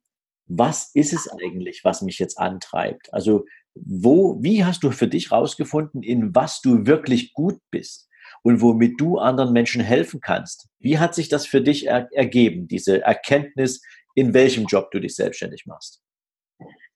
was 0.46 0.92
ist 0.94 1.14
es 1.14 1.30
eigentlich, 1.30 1.84
was 1.84 2.02
mich 2.02 2.20
jetzt 2.20 2.40
antreibt? 2.40 3.14
Also 3.14 3.46
wo, 3.76 4.42
wie 4.42 4.66
hast 4.66 4.84
du 4.84 4.92
für 4.92 5.08
dich 5.08 5.32
rausgefunden, 5.32 6.04
in 6.04 6.34
was 6.36 6.62
du 6.62 6.86
wirklich 6.86 7.34
gut 7.34 7.60
bist 7.72 8.10
und 8.42 8.62
womit 8.62 9.00
du 9.00 9.18
anderen 9.20 9.54
Menschen 9.54 9.82
helfen 9.82 10.22
kannst? 10.22 10.68
Wie 10.80 10.98
hat 10.98 11.16
sich 11.16 11.30
das 11.30 11.46
für 11.46 11.62
dich 11.62 11.88
er 11.88 12.10
ergeben, 12.12 12.68
diese 12.68 13.02
Erkenntnis, 13.02 13.82
in 14.16 14.34
welchem 14.34 14.66
Job 14.66 14.92
du 14.92 15.00
dich 15.00 15.16
selbstständig 15.16 15.66
machst? 15.66 16.02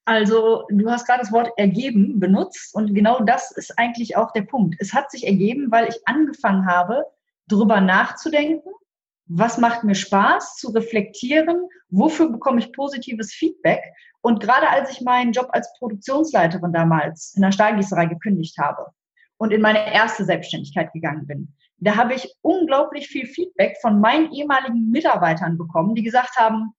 Also 0.06 0.66
du 0.70 0.90
hast 0.90 1.06
gerade 1.06 1.22
das 1.22 1.32
Wort 1.32 1.50
ergeben 1.58 2.20
benutzt 2.20 2.76
und 2.76 2.94
genau 2.94 3.20
das 3.24 3.52
ist 3.52 3.78
eigentlich 3.78 4.18
auch 4.18 4.32
der 4.32 4.42
Punkt. 4.42 4.76
Es 4.80 4.94
hat 4.94 5.10
sich 5.10 5.26
ergeben, 5.26 5.72
weil 5.72 5.88
ich 5.88 6.00
angefangen 6.06 6.66
habe, 6.66 7.06
darüber 7.48 7.80
nachzudenken, 7.80 8.70
was 9.26 9.58
macht 9.58 9.84
mir 9.84 9.96
Spaß 9.96 10.58
zu 10.58 10.72
reflektieren, 10.72 11.70
wofür 11.90 12.30
bekomme 12.30 12.60
ich 12.60 12.74
positives 12.74 13.34
Feedback. 13.34 13.82
Und 14.22 14.42
gerade 14.42 14.70
als 14.70 14.92
ich 14.92 15.02
meinen 15.02 15.32
Job 15.32 15.50
als 15.52 15.74
Produktionsleiterin 15.80 16.74
damals 16.74 17.34
in 17.36 17.42
der 17.42 17.52
Stahlgießerei 17.52 18.06
gekündigt 18.08 18.58
habe 18.58 18.88
und 19.38 19.52
in 19.52 19.62
meine 19.62 19.94
erste 19.94 20.26
Selbstständigkeit 20.26 20.92
gegangen 20.92 21.28
bin, 21.28 21.54
da 21.78 21.96
habe 21.96 22.14
ich 22.14 22.34
unglaublich 22.42 23.08
viel 23.08 23.26
Feedback 23.26 23.78
von 23.82 24.00
meinen 24.00 24.32
ehemaligen 24.32 24.90
Mitarbeitern 24.90 25.58
bekommen, 25.58 25.96
die 25.96 26.04
gesagt 26.04 26.38
haben, 26.38 26.74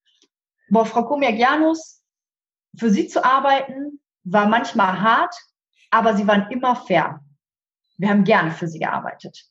boah, 0.70 0.86
Frau 0.86 1.02
Komiak-Janus, 1.04 2.02
für 2.76 2.90
Sie 2.90 3.08
zu 3.08 3.24
arbeiten 3.24 4.00
war 4.24 4.46
manchmal 4.46 5.00
hart, 5.00 5.34
aber 5.90 6.16
Sie 6.16 6.26
waren 6.26 6.50
immer 6.50 6.76
fair. 6.76 7.20
Wir 7.98 8.08
haben 8.08 8.24
gerne 8.24 8.50
für 8.50 8.68
Sie 8.68 8.78
gearbeitet. 8.78 9.44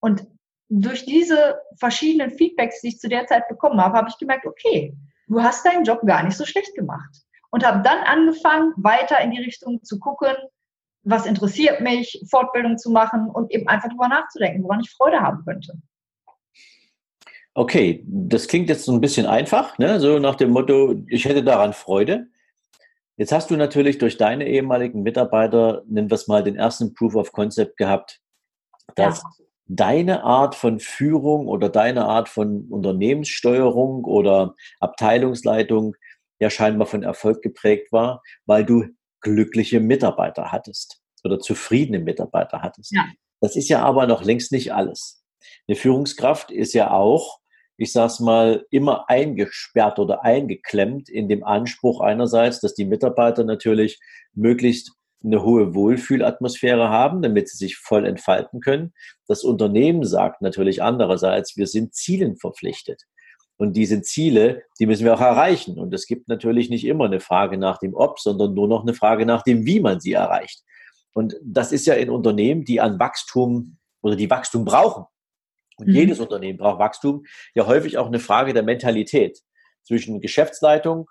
Und 0.00 0.26
durch 0.68 1.04
diese 1.04 1.60
verschiedenen 1.78 2.30
Feedbacks, 2.30 2.80
die 2.80 2.88
ich 2.88 2.98
zu 2.98 3.08
der 3.08 3.26
Zeit 3.26 3.48
bekommen 3.48 3.80
habe, 3.80 3.96
habe 3.96 4.08
ich 4.08 4.18
gemerkt, 4.18 4.46
okay, 4.46 4.96
du 5.28 5.42
hast 5.42 5.64
deinen 5.64 5.84
Job 5.84 6.00
gar 6.06 6.22
nicht 6.22 6.36
so 6.36 6.44
schlecht 6.44 6.74
gemacht. 6.74 7.22
Und 7.50 7.66
habe 7.66 7.82
dann 7.82 7.98
angefangen, 7.98 8.72
weiter 8.76 9.20
in 9.20 9.30
die 9.30 9.42
Richtung 9.42 9.82
zu 9.84 9.98
gucken, 9.98 10.34
was 11.04 11.26
interessiert 11.26 11.80
mich, 11.80 12.24
Fortbildung 12.30 12.78
zu 12.78 12.90
machen 12.90 13.28
und 13.28 13.50
eben 13.50 13.68
einfach 13.68 13.88
darüber 13.88 14.08
nachzudenken, 14.08 14.62
woran 14.62 14.80
ich 14.80 14.90
Freude 14.90 15.20
haben 15.20 15.44
könnte. 15.44 15.74
Okay, 17.54 18.02
das 18.06 18.48
klingt 18.48 18.70
jetzt 18.70 18.84
so 18.84 18.92
ein 18.92 19.00
bisschen 19.02 19.26
einfach, 19.26 19.76
ne? 19.78 20.00
so 20.00 20.18
nach 20.18 20.36
dem 20.36 20.50
Motto, 20.50 21.04
ich 21.08 21.26
hätte 21.26 21.44
daran 21.44 21.74
Freude. 21.74 22.28
Jetzt 23.16 23.32
hast 23.32 23.50
du 23.50 23.56
natürlich 23.56 23.98
durch 23.98 24.16
deine 24.16 24.46
ehemaligen 24.48 25.02
Mitarbeiter, 25.02 25.82
nennen 25.86 26.10
wir 26.10 26.14
es 26.14 26.28
mal, 26.28 26.42
den 26.42 26.56
ersten 26.56 26.94
Proof 26.94 27.14
of 27.14 27.32
Concept 27.32 27.76
gehabt, 27.76 28.20
dass 28.94 29.22
ja. 29.22 29.44
deine 29.66 30.24
Art 30.24 30.54
von 30.54 30.80
Führung 30.80 31.46
oder 31.46 31.68
deine 31.68 32.06
Art 32.06 32.28
von 32.28 32.66
Unternehmenssteuerung 32.70 34.04
oder 34.04 34.54
Abteilungsleitung 34.80 35.94
ja 36.40 36.50
scheinbar 36.50 36.86
von 36.86 37.02
Erfolg 37.02 37.42
geprägt 37.42 37.92
war, 37.92 38.22
weil 38.46 38.64
du 38.64 38.86
glückliche 39.20 39.80
Mitarbeiter 39.80 40.50
hattest 40.50 41.00
oder 41.22 41.38
zufriedene 41.38 42.00
Mitarbeiter 42.00 42.62
hattest. 42.62 42.92
Ja. 42.92 43.06
Das 43.40 43.56
ist 43.56 43.68
ja 43.68 43.82
aber 43.82 44.06
noch 44.06 44.24
längst 44.24 44.52
nicht 44.52 44.72
alles. 44.72 45.22
Eine 45.68 45.76
Führungskraft 45.76 46.50
ist 46.50 46.74
ja 46.74 46.90
auch, 46.90 47.38
ich 47.76 47.92
sag's 47.92 48.20
mal, 48.20 48.64
immer 48.70 49.08
eingesperrt 49.08 49.98
oder 49.98 50.24
eingeklemmt 50.24 51.08
in 51.08 51.28
dem 51.28 51.44
Anspruch 51.44 52.00
einerseits, 52.00 52.60
dass 52.60 52.74
die 52.74 52.84
Mitarbeiter 52.84 53.44
natürlich 53.44 54.00
möglichst 54.34 54.92
eine 55.24 55.42
hohe 55.42 55.74
Wohlfühlatmosphäre 55.74 56.88
haben, 56.88 57.22
damit 57.22 57.48
sie 57.48 57.56
sich 57.56 57.76
voll 57.76 58.06
entfalten 58.06 58.60
können. 58.60 58.92
Das 59.26 59.44
Unternehmen 59.44 60.04
sagt 60.04 60.42
natürlich 60.42 60.82
andererseits, 60.82 61.56
wir 61.56 61.66
sind 61.66 61.94
Zielen 61.94 62.36
verpflichtet. 62.36 63.02
Und 63.56 63.76
diese 63.76 64.02
Ziele, 64.02 64.64
die 64.80 64.86
müssen 64.86 65.04
wir 65.04 65.14
auch 65.14 65.20
erreichen. 65.20 65.78
Und 65.78 65.94
es 65.94 66.06
gibt 66.06 66.28
natürlich 66.28 66.68
nicht 66.70 66.84
immer 66.84 67.04
eine 67.04 67.20
Frage 67.20 67.58
nach 67.58 67.78
dem 67.78 67.94
Ob, 67.94 68.18
sondern 68.18 68.54
nur 68.54 68.66
noch 68.66 68.82
eine 68.82 68.94
Frage 68.94 69.24
nach 69.24 69.42
dem, 69.42 69.64
wie 69.64 69.78
man 69.78 70.00
sie 70.00 70.14
erreicht. 70.14 70.62
Und 71.14 71.36
das 71.44 71.70
ist 71.70 71.86
ja 71.86 71.94
in 71.94 72.10
Unternehmen, 72.10 72.64
die 72.64 72.80
an 72.80 72.98
Wachstum 72.98 73.76
oder 74.02 74.16
die 74.16 74.30
Wachstum 74.30 74.64
brauchen. 74.64 75.04
Und 75.78 75.88
mhm. 75.88 75.94
jedes 75.94 76.20
Unternehmen 76.20 76.58
braucht 76.58 76.78
Wachstum, 76.78 77.24
ja 77.54 77.66
häufig 77.66 77.98
auch 77.98 78.06
eine 78.06 78.18
Frage 78.20 78.52
der 78.54 78.62
Mentalität 78.62 79.40
zwischen 79.82 80.20
Geschäftsleitung 80.20 81.08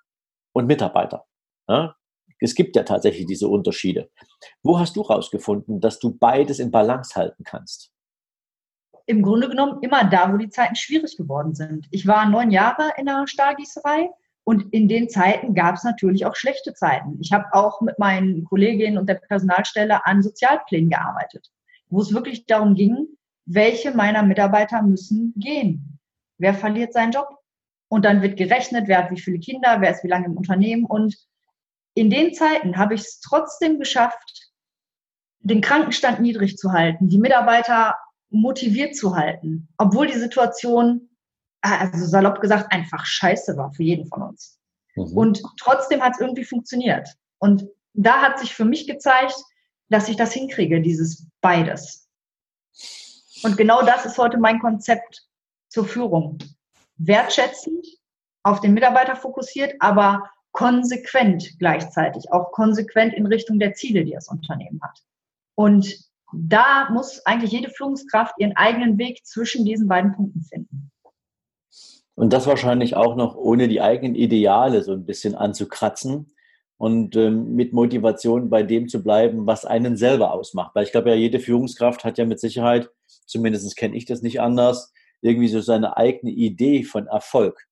und 0.53 0.67
Mitarbeiter. 0.67 1.25
Ja? 1.67 1.95
Es 2.39 2.55
gibt 2.55 2.75
ja 2.75 2.83
tatsächlich 2.83 3.27
diese 3.27 3.47
Unterschiede. 3.47 4.09
Wo 4.63 4.79
hast 4.79 4.95
du 4.95 5.03
herausgefunden, 5.07 5.79
dass 5.79 5.99
du 5.99 6.17
beides 6.17 6.59
in 6.59 6.71
Balance 6.71 7.15
halten 7.15 7.43
kannst? 7.43 7.91
im 9.11 9.21
Grunde 9.21 9.49
genommen 9.49 9.79
immer 9.81 10.05
da, 10.05 10.31
wo 10.31 10.37
die 10.37 10.49
Zeiten 10.49 10.75
schwierig 10.75 11.17
geworden 11.17 11.53
sind. 11.53 11.87
Ich 11.91 12.07
war 12.07 12.29
neun 12.29 12.51
Jahre 12.51 12.91
in 12.97 13.05
der 13.05 13.27
Stahlgießerei 13.27 14.09
und 14.43 14.73
in 14.73 14.87
den 14.87 15.09
Zeiten 15.09 15.53
gab 15.53 15.75
es 15.75 15.83
natürlich 15.83 16.25
auch 16.25 16.35
schlechte 16.35 16.73
Zeiten. 16.73 17.19
Ich 17.21 17.31
habe 17.31 17.45
auch 17.51 17.81
mit 17.81 17.99
meinen 17.99 18.45
Kolleginnen 18.45 18.97
und 18.97 19.07
der 19.07 19.15
Personalstelle 19.15 20.05
an 20.05 20.23
Sozialplänen 20.23 20.89
gearbeitet, 20.89 21.47
wo 21.89 22.01
es 22.01 22.13
wirklich 22.13 22.45
darum 22.45 22.75
ging, 22.75 23.07
welche 23.53 23.91
meiner 23.91 24.23
Mitarbeiter 24.23 24.81
müssen 24.81 25.33
gehen. 25.37 25.99
Wer 26.37 26.53
verliert 26.53 26.93
seinen 26.93 27.11
Job? 27.11 27.27
Und 27.87 28.05
dann 28.05 28.21
wird 28.21 28.37
gerechnet, 28.37 28.87
wer 28.87 28.99
hat 28.99 29.11
wie 29.11 29.19
viele 29.19 29.39
Kinder, 29.39 29.81
wer 29.81 29.91
ist 29.91 30.03
wie 30.03 30.07
lange 30.07 30.27
im 30.27 30.37
Unternehmen. 30.37 30.85
Und 30.85 31.15
in 31.93 32.09
den 32.09 32.33
Zeiten 32.33 32.77
habe 32.77 32.93
ich 32.93 33.01
es 33.01 33.19
trotzdem 33.19 33.79
geschafft, 33.79 34.51
den 35.39 35.61
Krankenstand 35.61 36.21
niedrig 36.21 36.57
zu 36.57 36.71
halten, 36.71 37.09
die 37.09 37.17
Mitarbeiter 37.17 37.95
motiviert 38.29 38.95
zu 38.95 39.15
halten, 39.15 39.67
obwohl 39.77 40.07
die 40.07 40.17
Situation, 40.17 41.09
also 41.61 42.05
salopp 42.05 42.39
gesagt, 42.39 42.71
einfach 42.71 43.05
scheiße 43.05 43.57
war 43.57 43.73
für 43.73 43.83
jeden 43.83 44.07
von 44.07 44.21
uns. 44.21 44.57
Mhm. 44.95 45.17
Und 45.17 45.43
trotzdem 45.57 46.01
hat 46.01 46.13
es 46.13 46.21
irgendwie 46.21 46.45
funktioniert. 46.45 47.09
Und 47.39 47.67
da 47.93 48.21
hat 48.21 48.39
sich 48.39 48.53
für 48.53 48.65
mich 48.65 48.87
gezeigt, 48.87 49.35
dass 49.89 50.07
ich 50.07 50.15
das 50.15 50.31
hinkriege, 50.31 50.79
dieses 50.79 51.27
beides. 51.41 52.07
Und 53.43 53.57
genau 53.57 53.81
das 53.81 54.05
ist 54.05 54.17
heute 54.17 54.37
mein 54.37 54.59
Konzept 54.59 55.23
zur 55.69 55.85
Führung. 55.85 56.37
Wertschätzend, 56.97 57.85
auf 58.43 58.61
den 58.61 58.73
Mitarbeiter 58.73 59.15
fokussiert, 59.15 59.73
aber 59.79 60.29
konsequent 60.51 61.57
gleichzeitig, 61.59 62.31
auch 62.31 62.51
konsequent 62.51 63.13
in 63.13 63.25
Richtung 63.25 63.59
der 63.59 63.73
Ziele, 63.73 64.03
die 64.03 64.11
das 64.11 64.27
Unternehmen 64.27 64.79
hat. 64.83 64.99
Und 65.55 65.95
da 66.33 66.89
muss 66.91 67.25
eigentlich 67.25 67.51
jede 67.51 67.69
Führungskraft 67.69 68.35
ihren 68.37 68.55
eigenen 68.55 68.97
Weg 68.97 69.25
zwischen 69.25 69.65
diesen 69.65 69.87
beiden 69.87 70.13
Punkten 70.13 70.43
finden. 70.43 70.91
Und 72.15 72.33
das 72.33 72.47
wahrscheinlich 72.47 72.95
auch 72.95 73.15
noch 73.15 73.35
ohne 73.35 73.67
die 73.67 73.81
eigenen 73.81 74.15
Ideale 74.15 74.83
so 74.83 74.91
ein 74.91 75.05
bisschen 75.05 75.35
anzukratzen 75.35 76.33
und 76.77 77.15
ähm, 77.15 77.55
mit 77.55 77.73
Motivation 77.73 78.49
bei 78.49 78.63
dem 78.63 78.87
zu 78.87 79.01
bleiben, 79.03 79.47
was 79.47 79.65
einen 79.65 79.97
selber 79.97 80.33
ausmacht. 80.33 80.75
Weil 80.75 80.83
ich 80.83 80.91
glaube 80.91 81.09
ja, 81.09 81.15
jede 81.15 81.39
Führungskraft 81.39 82.03
hat 82.03 82.17
ja 82.17 82.25
mit 82.25 82.39
Sicherheit, 82.39 82.89
zumindest 83.31 83.75
kenne 83.77 83.95
ich 83.95 84.05
das 84.05 84.21
nicht 84.21 84.41
anders, 84.41 84.93
irgendwie 85.21 85.47
so 85.47 85.61
seine 85.61 85.97
eigene 85.97 86.31
Idee 86.31 86.83
von 86.83 87.07
Erfolg. 87.07 87.67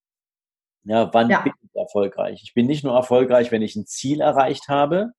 Ja, 0.85 1.13
wann 1.13 1.29
ja. 1.29 1.41
bin 1.41 1.53
ich 1.61 1.75
erfolgreich? 1.75 2.41
Ich 2.43 2.53
bin 2.53 2.65
nicht 2.65 2.83
nur 2.83 2.95
erfolgreich, 2.95 3.51
wenn 3.51 3.61
ich 3.61 3.75
ein 3.75 3.85
Ziel 3.85 4.21
erreicht 4.21 4.69
habe, 4.69 5.11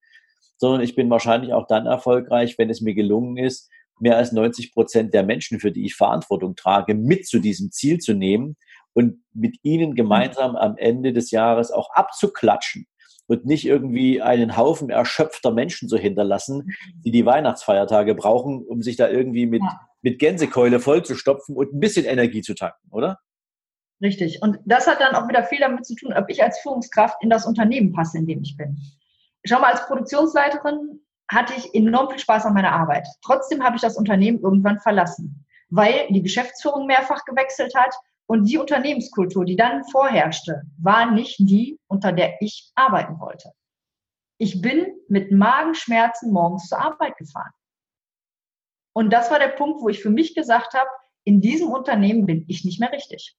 sondern 0.57 0.81
ich 0.81 0.95
bin 0.95 1.11
wahrscheinlich 1.11 1.53
auch 1.53 1.67
dann 1.67 1.87
erfolgreich, 1.87 2.59
wenn 2.59 2.71
es 2.71 2.81
mir 2.81 2.95
gelungen 2.95 3.37
ist, 3.37 3.71
mehr 3.99 4.17
als 4.17 4.33
90 4.33 4.73
Prozent 4.73 5.15
der 5.15 5.23
Menschen, 5.23 5.61
für 5.61 5.71
die 5.71 5.85
ich 5.85 5.95
Verantwortung 5.95 6.57
trage, 6.57 6.95
mit 6.95 7.27
zu 7.27 7.39
diesem 7.39 7.71
Ziel 7.71 7.99
zu 7.99 8.15
nehmen 8.15 8.57
und 8.95 9.23
mit 9.35 9.59
ihnen 9.63 9.95
gemeinsam 9.95 10.57
am 10.57 10.77
Ende 10.77 11.13
des 11.13 11.31
Jahres 11.31 11.71
auch 11.71 11.91
abzuklatschen 11.93 12.87
und 13.27 13.45
nicht 13.45 13.67
irgendwie 13.67 14.21
einen 14.23 14.57
Haufen 14.57 14.91
erschöpfter 14.91 15.53
Menschen 15.53 15.89
zu 15.89 15.99
hinterlassen, 15.99 16.75
die 17.05 17.11
die 17.11 17.27
Weihnachtsfeiertage 17.27 18.15
brauchen, 18.15 18.65
um 18.67 18.83
sich 18.83 18.97
da 18.97 19.09
irgendwie 19.09 19.47
mit, 19.47 19.63
ja. 19.63 19.81
Mit 20.03 20.19
Gänsekeule 20.19 20.81
vollzustopfen 20.81 21.57
und 21.57 21.73
ein 21.73 21.81
bisschen 21.81 22.07
Energie 22.07 22.43
zu 22.43 22.55
tanken, 22.55 22.89
oder? 22.91 23.21
Richtig. 24.03 24.41
Und 24.43 24.59
das 24.65 24.87
hat 24.87 25.01
dann 25.01 25.15
auch 25.15 25.29
wieder 25.29 25.45
viel 25.45 25.61
damit 25.61 25.85
zu 25.85 25.95
tun, 25.95 26.13
ob 26.13 26.31
ich 26.31 26.43
als 26.43 26.59
Führungskraft 26.61 27.23
in 27.23 27.29
das 27.29 27.47
Unternehmen 27.47 27.93
passe, 27.93 28.19
in 28.19 28.27
dem 28.27 28.43
ich 28.43 28.57
bin 28.57 28.81
schau 29.45 29.61
mal, 29.61 29.73
als 29.73 29.87
Produktionsleiterin 29.87 31.01
hatte 31.29 31.55
ich 31.57 31.75
enorm 31.75 32.11
viel 32.11 32.19
Spaß 32.19 32.47
an 32.47 32.55
meiner 32.55 32.73
Arbeit. 32.73 33.07
Trotzdem 33.25 33.63
habe 33.63 33.77
ich 33.77 33.83
das 33.83 33.97
Unternehmen 33.97 34.41
irgendwann 34.41 34.81
verlassen, 34.81 35.47
weil 35.69 36.09
die 36.11 36.23
Geschäftsführung 36.23 36.87
mehrfach 36.87 37.25
gewechselt 37.25 37.75
hat 37.77 37.95
und 38.27 38.45
die 38.45 38.59
Unternehmenskultur, 38.59 39.45
die 39.45 39.57
dann 39.57 39.85
vorherrschte, 39.85 40.63
war 40.79 41.11
nicht 41.11 41.39
die, 41.39 41.79
unter 41.87 42.13
der 42.13 42.35
ich 42.41 42.73
arbeiten 42.75 43.21
wollte. 43.21 43.53
Ich 44.39 44.61
bin 44.61 44.87
mit 45.09 45.31
Magenschmerzen 45.31 46.33
morgens 46.33 46.69
zur 46.69 46.81
Arbeit 46.81 47.17
gefahren. 47.17 47.53
Und 48.93 49.13
das 49.13 49.31
war 49.31 49.39
der 49.39 49.49
Punkt, 49.49 49.83
wo 49.83 49.89
ich 49.89 50.01
für 50.01 50.11
mich 50.11 50.35
gesagt 50.35 50.75
habe, 50.75 50.89
in 51.25 51.41
diesem 51.41 51.69
Unternehmen 51.69 52.27
bin 52.27 52.45
ich 52.49 52.65
nicht 52.65 52.81
mehr 52.81 52.93
richtig. 52.93 53.37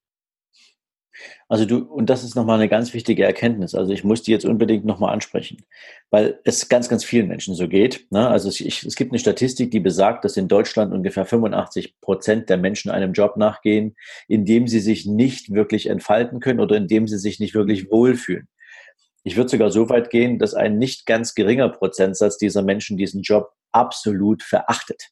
Also 1.49 1.65
du, 1.65 1.79
und 1.79 2.09
das 2.09 2.23
ist 2.23 2.35
nochmal 2.35 2.57
eine 2.57 2.69
ganz 2.69 2.93
wichtige 2.93 3.25
Erkenntnis. 3.25 3.75
Also 3.75 3.91
ich 3.91 4.03
muss 4.03 4.23
die 4.23 4.31
jetzt 4.31 4.45
unbedingt 4.45 4.85
nochmal 4.85 5.13
ansprechen, 5.13 5.63
weil 6.09 6.39
es 6.45 6.69
ganz, 6.69 6.87
ganz 6.87 7.03
vielen 7.03 7.27
Menschen 7.27 7.53
so 7.53 7.67
geht. 7.67 8.07
Ne? 8.11 8.27
Also 8.27 8.47
es, 8.49 8.59
ich, 8.61 8.83
es 8.83 8.95
gibt 8.95 9.11
eine 9.11 9.19
Statistik, 9.19 9.71
die 9.71 9.79
besagt, 9.79 10.23
dass 10.23 10.37
in 10.37 10.47
Deutschland 10.47 10.93
ungefähr 10.93 11.25
85 11.25 11.99
Prozent 11.99 12.49
der 12.49 12.57
Menschen 12.57 12.91
einem 12.91 13.13
Job 13.13 13.37
nachgehen, 13.37 13.95
in 14.27 14.45
dem 14.45 14.67
sie 14.67 14.79
sich 14.79 15.05
nicht 15.05 15.53
wirklich 15.53 15.87
entfalten 15.87 16.39
können 16.39 16.59
oder 16.59 16.77
in 16.77 16.87
dem 16.87 17.07
sie 17.07 17.17
sich 17.17 17.39
nicht 17.39 17.53
wirklich 17.53 17.91
wohlfühlen. 17.91 18.47
Ich 19.23 19.37
würde 19.37 19.49
sogar 19.49 19.69
so 19.69 19.89
weit 19.89 20.09
gehen, 20.09 20.39
dass 20.39 20.55
ein 20.55 20.77
nicht 20.77 21.05
ganz 21.05 21.35
geringer 21.35 21.69
Prozentsatz 21.69 22.37
dieser 22.37 22.63
Menschen 22.63 22.97
diesen 22.97 23.21
Job 23.21 23.51
absolut 23.71 24.41
verachtet 24.41 25.11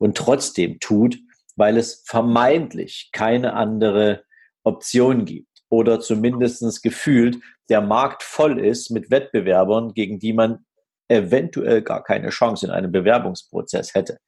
und 0.00 0.16
trotzdem 0.16 0.80
tut, 0.80 1.18
weil 1.56 1.76
es 1.76 2.02
vermeintlich 2.06 3.10
keine 3.12 3.52
andere 3.52 4.24
Option 4.64 5.24
gibt 5.26 5.62
oder 5.68 6.00
zumindest 6.00 6.82
gefühlt 6.82 7.38
der 7.68 7.80
Markt 7.80 8.22
voll 8.22 8.58
ist 8.64 8.90
mit 8.90 9.10
Wettbewerbern, 9.10 9.92
gegen 9.94 10.18
die 10.18 10.32
man 10.32 10.64
eventuell 11.08 11.82
gar 11.82 12.02
keine 12.02 12.30
Chance 12.30 12.66
in 12.66 12.72
einem 12.72 12.90
Bewerbungsprozess 12.90 13.94
hätte, 13.94 14.18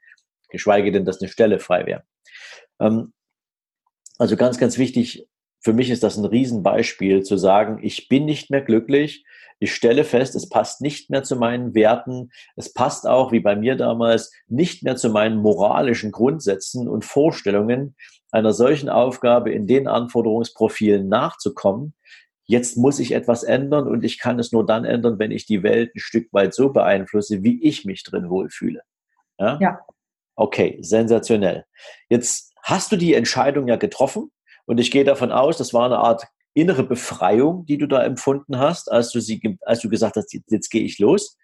geschweige 0.51 0.93
denn, 0.93 1.05
dass 1.05 1.21
eine 1.21 1.31
Stelle 1.31 1.59
frei 1.59 1.87
wäre. 1.87 2.05
Ähm, 2.81 3.13
Also 4.19 4.37
ganz, 4.37 4.59
ganz 4.59 4.79
wichtig, 4.79 5.27
für 5.63 5.73
mich 5.73 5.91
ist 5.91 6.03
das 6.03 6.17
ein 6.17 6.25
Riesenbeispiel 6.25 7.23
zu 7.23 7.37
sagen, 7.37 7.79
ich 7.83 8.09
bin 8.09 8.25
nicht 8.25 8.51
mehr 8.51 8.63
glücklich, 8.63 9.25
ich 9.61 9.73
stelle 9.73 10.03
fest, 10.03 10.35
es 10.35 10.49
passt 10.49 10.81
nicht 10.81 11.09
mehr 11.09 11.23
zu 11.23 11.37
meinen 11.37 11.73
Werten, 11.73 12.33
es 12.57 12.73
passt 12.73 13.07
auch, 13.07 13.31
wie 13.31 13.39
bei 13.39 13.55
mir 13.55 13.77
damals, 13.77 14.33
nicht 14.49 14.83
mehr 14.83 14.97
zu 14.97 15.09
meinen 15.09 15.39
moralischen 15.39 16.11
Grundsätzen 16.11 16.89
und 16.89 17.05
Vorstellungen, 17.05 17.95
einer 18.33 18.53
solchen 18.53 18.89
Aufgabe 18.89 19.53
in 19.53 19.69
den 19.69 19.87
Anforderungsprofilen 19.87 21.09
nachzukommen. 21.09 21.95
Jetzt 22.45 22.77
muss 22.77 22.99
ich 22.99 23.13
etwas 23.13 23.45
ändern 23.45 23.87
und 23.87 24.03
ich 24.03 24.19
kann 24.19 24.41
es 24.41 24.51
nur 24.51 24.67
dann 24.67 24.85
ändern, 24.85 25.21
wenn 25.21 25.31
ich 25.31 25.47
die 25.47 25.63
Welt 25.63 25.95
ein 25.95 26.01
Stück 26.01 26.33
weit 26.33 26.55
so 26.55 26.73
beeinflusse, 26.73 27.45
wie 27.45 27.63
ich 27.63 27.85
mich 27.85 28.03
drin 28.03 28.31
wohlfühle. 28.31 28.83
Ja? 29.39 29.59
ja. 29.61 29.81
Okay, 30.35 30.79
sensationell. 30.81 31.67
Jetzt 32.09 32.53
hast 32.65 32.91
du 32.91 32.97
die 32.97 33.15
Entscheidung 33.15 33.69
ja 33.69 33.77
getroffen 33.77 34.33
und 34.73 34.79
ich 34.79 34.91
gehe 34.91 35.05
davon 35.05 35.33
aus, 35.33 35.59
das 35.59 35.75
war 35.75 35.85
eine 35.85 35.99
Art 35.99 36.25
innere 36.55 36.83
Befreiung, 36.83 37.67
die 37.67 37.77
du 37.77 37.87
da 37.87 38.03
empfunden 38.03 38.59
hast, 38.59 38.91
als 38.91 39.11
du, 39.11 39.21
sie, 39.21 39.59
als 39.67 39.81
du 39.81 39.91
gesagt 39.91 40.17
hast, 40.17 40.33
jetzt, 40.33 40.51
jetzt 40.51 40.71
gehe 40.71 40.83
ich 40.83 40.99
los. 40.99 41.37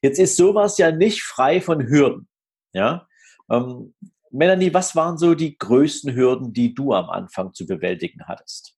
Jetzt 0.00 0.18
ist 0.18 0.38
sowas 0.38 0.78
ja 0.78 0.90
nicht 0.90 1.22
frei 1.22 1.60
von 1.60 1.86
Hürden. 1.86 2.28
Ja? 2.72 3.06
Ähm, 3.50 3.92
Melanie, 4.30 4.72
was 4.72 4.96
waren 4.96 5.18
so 5.18 5.34
die 5.34 5.58
größten 5.58 6.14
Hürden, 6.14 6.54
die 6.54 6.72
du 6.72 6.94
am 6.94 7.10
Anfang 7.10 7.52
zu 7.52 7.66
bewältigen 7.66 8.26
hattest? 8.26 8.74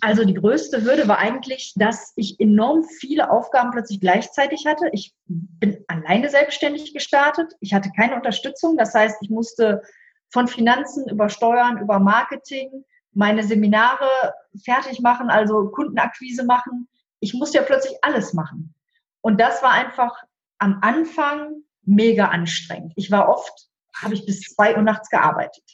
Also 0.00 0.24
die 0.24 0.34
größte 0.34 0.84
Hürde 0.84 1.08
war 1.08 1.18
eigentlich, 1.18 1.72
dass 1.74 2.12
ich 2.14 2.38
enorm 2.38 2.84
viele 2.84 3.32
Aufgaben 3.32 3.72
plötzlich 3.72 3.98
gleichzeitig 3.98 4.64
hatte. 4.64 4.88
Ich 4.92 5.12
bin 5.26 5.84
alleine 5.88 6.30
selbstständig 6.30 6.94
gestartet. 6.94 7.54
Ich 7.58 7.74
hatte 7.74 7.90
keine 7.96 8.14
Unterstützung. 8.14 8.76
Das 8.76 8.94
heißt, 8.94 9.16
ich 9.22 9.28
musste 9.28 9.82
von 10.30 10.48
Finanzen 10.48 11.08
über 11.08 11.28
Steuern, 11.28 11.78
über 11.78 11.98
Marketing, 11.98 12.84
meine 13.12 13.42
Seminare 13.42 14.34
fertig 14.62 15.00
machen, 15.00 15.30
also 15.30 15.70
Kundenakquise 15.70 16.44
machen. 16.44 16.88
Ich 17.20 17.34
musste 17.34 17.58
ja 17.58 17.64
plötzlich 17.64 17.96
alles 18.02 18.32
machen. 18.32 18.74
Und 19.20 19.40
das 19.40 19.62
war 19.62 19.72
einfach 19.72 20.22
am 20.58 20.78
Anfang 20.82 21.62
mega 21.82 22.26
anstrengend. 22.26 22.92
Ich 22.96 23.10
war 23.10 23.28
oft, 23.28 23.68
habe 23.94 24.14
ich 24.14 24.26
bis 24.26 24.42
zwei 24.42 24.76
Uhr 24.76 24.82
nachts 24.82 25.08
gearbeitet. 25.08 25.64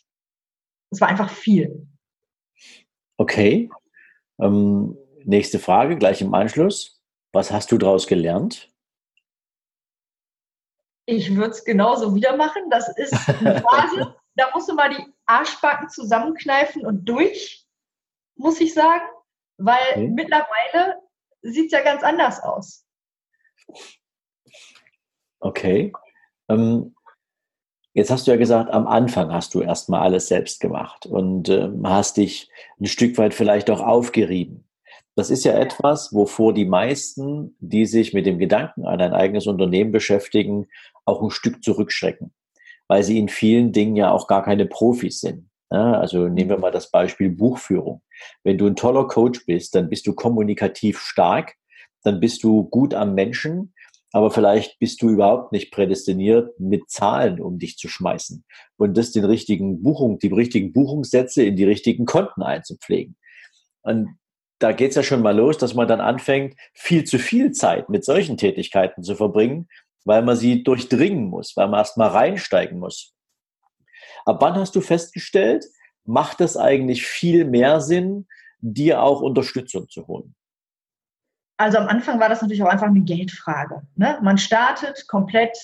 Es 0.90 1.00
war 1.00 1.08
einfach 1.08 1.30
viel. 1.30 1.86
Okay. 3.16 3.70
Ähm, 4.38 4.96
nächste 5.24 5.58
Frage, 5.58 5.96
gleich 5.96 6.22
im 6.22 6.34
Anschluss. 6.34 7.00
Was 7.32 7.50
hast 7.50 7.72
du 7.72 7.78
daraus 7.78 8.06
gelernt? 8.06 8.70
Ich 11.06 11.34
würde 11.34 11.50
es 11.50 11.64
genauso 11.64 12.14
wieder 12.14 12.36
machen. 12.36 12.70
Das 12.70 12.88
ist 12.96 13.12
eine 13.28 13.60
Phase, 13.70 14.14
da 14.36 14.50
musst 14.52 14.68
du 14.68 14.74
mal 14.74 14.90
die 14.90 15.04
Arschbacken 15.26 15.88
zusammenkneifen 15.88 16.84
und 16.84 17.04
durch, 17.04 17.64
muss 18.36 18.60
ich 18.60 18.74
sagen, 18.74 19.04
weil 19.58 19.90
okay. 19.92 20.08
mittlerweile 20.08 21.00
sieht 21.42 21.66
es 21.66 21.72
ja 21.72 21.82
ganz 21.82 22.02
anders 22.02 22.42
aus. 22.42 22.84
Okay. 25.40 25.92
Ähm, 26.48 26.94
jetzt 27.92 28.10
hast 28.10 28.26
du 28.26 28.32
ja 28.32 28.36
gesagt, 28.36 28.70
am 28.70 28.86
Anfang 28.86 29.32
hast 29.32 29.54
du 29.54 29.60
erstmal 29.60 30.00
alles 30.00 30.28
selbst 30.28 30.60
gemacht 30.60 31.06
und 31.06 31.48
ähm, 31.48 31.88
hast 31.88 32.16
dich 32.16 32.50
ein 32.80 32.86
Stück 32.86 33.16
weit 33.18 33.34
vielleicht 33.34 33.70
auch 33.70 33.80
aufgerieben. 33.80 34.68
Das 35.16 35.30
ist 35.30 35.44
ja 35.44 35.52
etwas, 35.52 36.12
wovor 36.12 36.52
die 36.54 36.64
meisten, 36.64 37.56
die 37.60 37.86
sich 37.86 38.14
mit 38.14 38.26
dem 38.26 38.38
Gedanken 38.38 38.84
an 38.84 39.00
ein 39.00 39.12
eigenes 39.12 39.46
Unternehmen 39.46 39.92
beschäftigen, 39.92 40.66
auch 41.04 41.22
ein 41.22 41.30
Stück 41.30 41.62
zurückschrecken 41.62 42.34
weil 42.94 43.02
sie 43.02 43.18
in 43.18 43.28
vielen 43.28 43.72
Dingen 43.72 43.96
ja 43.96 44.12
auch 44.12 44.28
gar 44.28 44.44
keine 44.44 44.66
Profis 44.66 45.18
sind. 45.18 45.50
Ja, 45.72 45.94
also 45.94 46.28
nehmen 46.28 46.50
wir 46.50 46.58
mal 46.58 46.70
das 46.70 46.92
Beispiel 46.92 47.28
Buchführung. 47.28 48.02
Wenn 48.44 48.56
du 48.56 48.68
ein 48.68 48.76
toller 48.76 49.08
Coach 49.08 49.44
bist, 49.46 49.74
dann 49.74 49.90
bist 49.90 50.06
du 50.06 50.14
kommunikativ 50.14 51.00
stark, 51.00 51.56
dann 52.04 52.20
bist 52.20 52.44
du 52.44 52.62
gut 52.62 52.94
am 52.94 53.14
Menschen, 53.16 53.74
aber 54.12 54.30
vielleicht 54.30 54.78
bist 54.78 55.02
du 55.02 55.10
überhaupt 55.10 55.50
nicht 55.50 55.72
prädestiniert, 55.72 56.60
mit 56.60 56.88
Zahlen 56.88 57.40
um 57.40 57.58
dich 57.58 57.78
zu 57.78 57.88
schmeißen 57.88 58.44
und 58.76 58.96
das 58.96 59.10
den 59.10 59.24
richtigen 59.24 59.82
Buchung, 59.82 60.20
die 60.20 60.28
richtigen 60.28 60.72
Buchungssätze 60.72 61.42
in 61.42 61.56
die 61.56 61.64
richtigen 61.64 62.04
Konten 62.04 62.44
einzupflegen. 62.44 63.16
Und 63.82 64.20
da 64.60 64.70
geht's 64.70 64.94
ja 64.94 65.02
schon 65.02 65.20
mal 65.20 65.36
los, 65.36 65.58
dass 65.58 65.74
man 65.74 65.88
dann 65.88 66.00
anfängt, 66.00 66.54
viel 66.74 67.02
zu 67.02 67.18
viel 67.18 67.50
Zeit 67.50 67.88
mit 67.88 68.04
solchen 68.04 68.36
Tätigkeiten 68.36 69.02
zu 69.02 69.16
verbringen, 69.16 69.66
weil 70.04 70.22
man 70.22 70.36
sie 70.36 70.62
durchdringen 70.62 71.28
muss, 71.28 71.56
weil 71.56 71.68
man 71.68 71.80
erst 71.80 71.96
mal 71.96 72.08
reinsteigen 72.08 72.78
muss. 72.78 73.14
Ab 74.24 74.38
wann 74.40 74.54
hast 74.54 74.74
du 74.74 74.80
festgestellt, 74.80 75.64
macht 76.04 76.40
es 76.40 76.56
eigentlich 76.56 77.06
viel 77.06 77.44
mehr 77.44 77.80
Sinn, 77.80 78.26
dir 78.60 79.02
auch 79.02 79.20
Unterstützung 79.20 79.88
zu 79.88 80.06
holen? 80.06 80.34
Also 81.56 81.78
am 81.78 81.88
Anfang 81.88 82.18
war 82.20 82.28
das 82.28 82.42
natürlich 82.42 82.62
auch 82.62 82.68
einfach 82.68 82.86
eine 82.86 83.02
Geldfrage. 83.02 83.82
Ne? 83.96 84.18
Man 84.22 84.38
startet 84.38 85.06
komplett, 85.06 85.56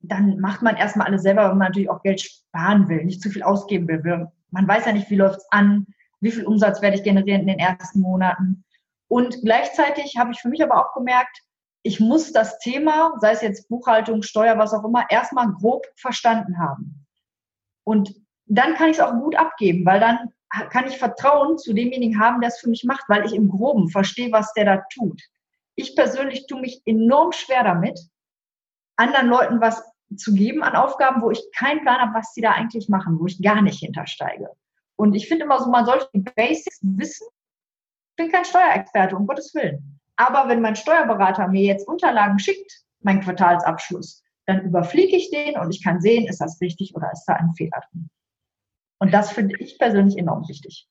dann 0.00 0.38
macht 0.40 0.62
man 0.62 0.76
erstmal 0.76 1.06
alles 1.06 1.22
selber, 1.22 1.42
weil 1.42 1.50
man 1.50 1.68
natürlich 1.68 1.90
auch 1.90 2.02
Geld 2.02 2.20
sparen 2.20 2.88
will, 2.88 3.04
nicht 3.04 3.22
zu 3.22 3.30
viel 3.30 3.42
ausgeben 3.42 3.86
will. 3.88 4.28
Man 4.50 4.68
weiß 4.68 4.86
ja 4.86 4.92
nicht, 4.92 5.10
wie 5.10 5.16
läuft 5.16 5.38
es 5.38 5.46
an, 5.50 5.86
wie 6.20 6.30
viel 6.30 6.46
Umsatz 6.46 6.80
werde 6.80 6.96
ich 6.96 7.02
generieren 7.02 7.42
in 7.42 7.48
den 7.48 7.58
ersten 7.58 8.00
Monaten. 8.00 8.64
Und 9.08 9.42
gleichzeitig 9.42 10.16
habe 10.16 10.32
ich 10.32 10.40
für 10.40 10.48
mich 10.48 10.62
aber 10.62 10.78
auch 10.78 10.94
gemerkt, 10.94 11.42
ich 11.86 12.00
muss 12.00 12.32
das 12.32 12.58
Thema, 12.58 13.12
sei 13.20 13.32
es 13.32 13.42
jetzt 13.42 13.68
Buchhaltung, 13.68 14.22
Steuer, 14.22 14.58
was 14.58 14.72
auch 14.72 14.84
immer, 14.84 15.04
erstmal 15.10 15.52
grob 15.52 15.86
verstanden 15.96 16.58
haben. 16.58 17.06
Und 17.84 18.14
dann 18.46 18.74
kann 18.74 18.88
ich 18.88 18.96
es 18.96 19.02
auch 19.02 19.12
gut 19.12 19.36
abgeben, 19.36 19.84
weil 19.84 20.00
dann 20.00 20.32
kann 20.70 20.86
ich 20.86 20.96
Vertrauen 20.96 21.58
zu 21.58 21.74
demjenigen 21.74 22.18
haben, 22.18 22.40
der 22.40 22.48
es 22.48 22.58
für 22.58 22.70
mich 22.70 22.84
macht, 22.84 23.04
weil 23.08 23.26
ich 23.26 23.34
im 23.34 23.50
Groben 23.50 23.90
verstehe, 23.90 24.32
was 24.32 24.54
der 24.54 24.64
da 24.64 24.82
tut. 24.94 25.20
Ich 25.74 25.94
persönlich 25.94 26.46
tue 26.46 26.60
mich 26.60 26.80
enorm 26.86 27.32
schwer 27.32 27.64
damit, 27.64 28.00
anderen 28.96 29.28
Leuten 29.28 29.60
was 29.60 29.84
zu 30.16 30.32
geben 30.32 30.62
an 30.62 30.76
Aufgaben, 30.76 31.20
wo 31.20 31.30
ich 31.30 31.42
keinen 31.54 31.82
Plan 31.82 32.00
habe, 32.00 32.14
was 32.14 32.32
sie 32.32 32.40
da 32.40 32.52
eigentlich 32.52 32.88
machen, 32.88 33.18
wo 33.20 33.26
ich 33.26 33.42
gar 33.42 33.60
nicht 33.60 33.80
hintersteige. 33.80 34.48
Und 34.96 35.14
ich 35.14 35.28
finde 35.28 35.44
immer 35.44 35.60
so, 35.60 35.70
man 35.70 35.84
sollte 35.84 36.08
die 36.14 36.20
Basics 36.20 36.78
wissen. 36.82 37.26
Ich 38.10 38.16
bin 38.16 38.32
kein 38.32 38.44
Steuerexperte, 38.46 39.16
um 39.16 39.26
Gottes 39.26 39.54
Willen. 39.54 39.93
Aber 40.16 40.48
wenn 40.48 40.60
mein 40.60 40.76
Steuerberater 40.76 41.48
mir 41.48 41.62
jetzt 41.62 41.88
Unterlagen 41.88 42.38
schickt, 42.38 42.84
mein 43.00 43.20
Quartalsabschluss, 43.20 44.22
dann 44.46 44.62
überfliege 44.62 45.16
ich 45.16 45.30
den 45.30 45.58
und 45.58 45.74
ich 45.74 45.82
kann 45.82 46.00
sehen, 46.00 46.26
ist 46.26 46.40
das 46.40 46.60
richtig 46.60 46.94
oder 46.94 47.10
ist 47.12 47.24
da 47.26 47.34
ein 47.34 47.54
Fehler 47.56 47.82
drin. 47.90 48.08
Und 48.98 49.12
das 49.12 49.32
finde 49.32 49.56
ich 49.58 49.78
persönlich 49.78 50.16
enorm 50.18 50.46
wichtig. 50.48 50.88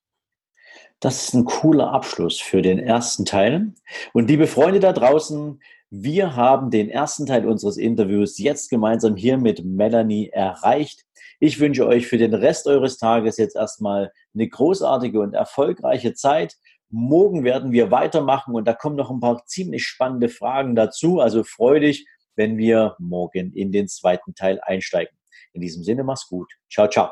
Das 1.00 1.24
ist 1.24 1.34
ein 1.34 1.46
cooler 1.46 1.92
Abschluss 1.92 2.40
für 2.40 2.62
den 2.62 2.80
ersten 2.80 3.26
Teil. 3.26 3.74
Und 4.14 4.30
liebe 4.30 4.48
Freunde 4.48 4.80
da 4.80 4.94
draußen, 4.94 5.62
wir 5.90 6.36
haben 6.36 6.72
den 6.72 6.90
ersten 6.90 7.26
Teil 7.26 7.46
unseres 7.46 7.78
Interviews 7.78 8.40
jetzt 8.40 8.70
gemeinsam 8.70 9.16
hier 9.16 9.38
mit 9.38 9.64
Melanie 9.64 10.30
erreicht. 10.30 11.06
Ich 11.40 11.60
wünsche 11.60 11.86
euch 11.86 12.08
für 12.08 12.18
den 12.18 12.34
Rest 12.34 12.68
eures 12.68 12.98
Tages 12.98 13.38
jetzt 13.38 13.56
erstmal 13.56 14.12
eine 14.34 14.48
großartige 14.48 15.20
und 15.20 15.34
erfolgreiche 15.34 16.14
Zeit. 16.14 16.56
Morgen 16.96 17.44
werden 17.44 17.72
wir 17.72 17.90
weitermachen 17.90 18.54
und 18.54 18.68
da 18.68 18.74
kommen 18.74 18.96
noch 18.96 19.10
ein 19.10 19.20
paar 19.20 19.44
ziemlich 19.48 19.84
spannende 19.84 20.30
Fragen 20.30 20.76
dazu. 20.76 21.20
Also 21.20 21.44
freu 21.44 21.80
dich, 21.80 22.06
wenn 22.36 22.58
wir 22.58 22.96
morgen 23.00 23.52
in 23.54 23.72
den 23.72 23.88
zweiten 23.88 24.36
Teil 24.36 24.60
einsteigen. 24.62 25.18
In 25.54 25.62
diesem 25.62 25.84
Sinne, 25.84 26.04
mach's 26.04 26.28
gut. 26.28 26.54
Ciao, 26.72 26.88
ciao. 26.88 27.10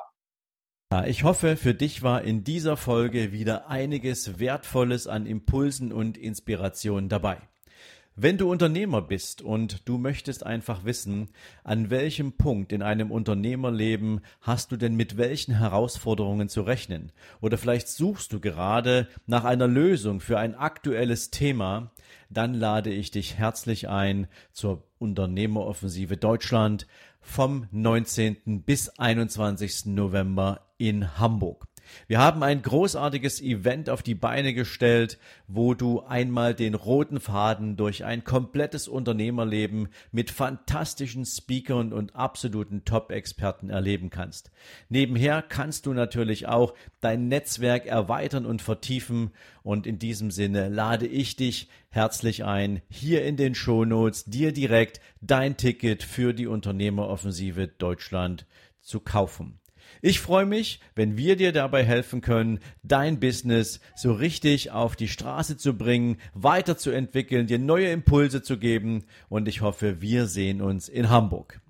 Ich 1.08 1.24
hoffe, 1.24 1.58
für 1.58 1.74
dich 1.74 2.04
war 2.04 2.22
in 2.22 2.44
dieser 2.44 2.78
Folge 2.78 3.32
wieder 3.32 3.70
einiges 3.70 4.39
Wertvolles 4.39 5.08
an 5.08 5.26
Impulsen 5.26 5.91
und 5.91 6.15
Inspirationen 6.15 7.10
dabei. 7.10 7.38
Wenn 8.17 8.38
du 8.38 8.52
Unternehmer 8.52 9.02
bist 9.02 9.41
und 9.41 9.88
du 9.88 9.97
möchtest 9.97 10.45
einfach 10.45 10.84
wissen, 10.84 11.30
an 11.63 11.89
welchem 11.89 12.34
Punkt 12.34 12.74
in 12.74 12.82
einem 12.82 13.10
Unternehmerleben 13.10 14.19
hast 14.41 14.74
du 14.74 14.76
denn 14.76 14.95
mit 14.95 15.15
welchen 15.15 15.58
Herausforderungen 15.58 16.50
zu 16.50 16.62
rechnen? 16.63 17.13
Oder 17.39 17.58
vielleicht 17.58 17.88
suchst 17.88 18.34
du 18.34 18.41
gerade 18.41 19.08
nach 19.28 19.45
einer 19.45 19.67
Lösung 19.67 20.19
für 20.19 20.38
ein 20.38 20.56
aktuelles 20.56 21.32
Thema, 21.32 21.91
dann 22.30 22.54
lade 22.54 22.89
ich 22.89 23.12
dich 23.12 23.38
herzlich 23.38 23.88
ein 23.88 24.28
zur 24.52 24.84
Unternehmeroffensive 25.00 26.17
Deutschland 26.17 26.88
vom 27.21 27.67
19. 27.71 28.63
bis 28.63 28.89
21. 28.89 29.86
November 29.86 30.67
in 30.78 31.17
Hamburg. 31.17 31.70
Wir 32.08 32.20
haben 32.20 32.44
ein 32.44 32.62
großartiges 32.62 33.41
Event 33.41 33.89
auf 33.89 34.04
die 34.04 34.15
Beine 34.15 34.54
gestellt, 34.54 35.17
wo 35.48 35.74
du 35.74 36.02
einmal 36.02 36.54
den 36.54 36.76
roten 36.76 37.20
Faden 37.20 37.78
durch 37.78 38.04
ein 38.04 38.24
komplettes 38.24 38.88
Unternehmerleben 38.88 39.89
mit 40.12 40.32
fantastischen 40.32 41.26
Speakern 41.26 41.94
und 41.94 42.15
absoluten 42.15 42.86
Top-Experten 42.86 43.70
erleben 43.70 44.10
kannst. 44.10 44.52
Nebenher 44.89 45.41
kannst 45.41 45.86
du 45.86 45.94
natürlich 45.94 46.48
auch 46.48 46.74
dein 47.00 47.28
Netzwerk 47.28 47.86
erweitern 47.86 48.46
und 48.46 48.62
vertiefen 48.62 49.32
und 49.63 49.88
in 49.88 50.00
diesem 50.00 50.32
Sinne 50.32 50.70
lade 50.70 51.08
ich 51.08 51.36
dich 51.36 51.70
herzlich 51.89 52.44
ein, 52.44 52.82
hier 52.89 53.24
in 53.26 53.38
den 53.38 53.56
Shownotes 53.56 54.26
dir 54.26 54.52
direkt 54.52 55.02
dein 55.22 55.58
Ticket 55.58 56.04
für 56.04 56.34
die 56.34 56.48
Unternehmeroffensive 56.48 57.67
Deutschland 57.67 58.46
zu 58.82 59.00
kaufen. 59.00 59.61
Ich 60.01 60.19
freue 60.19 60.45
mich, 60.45 60.80
wenn 60.95 61.17
wir 61.17 61.36
dir 61.36 61.51
dabei 61.51 61.84
helfen 61.84 62.21
können, 62.21 62.60
dein 62.84 63.19
Business 63.19 63.80
so 63.95 64.13
richtig 64.13 64.71
auf 64.71 64.95
die 64.95 65.08
Straße 65.08 65.58
zu 65.58 65.77
bringen, 65.77 66.17
weiterzuentwickeln, 66.34 67.47
dir 67.47 67.60
neue 67.60 67.91
Impulse 67.91 68.41
zu 68.41 68.58
geben 68.58 69.04
und 69.30 69.47
ich 69.47 69.62
hoffe, 69.62 70.01
wir 70.01 70.27
sehen 70.27 70.62
uns 70.62 70.89
in 70.89 71.10
Hamburg. 71.10 71.62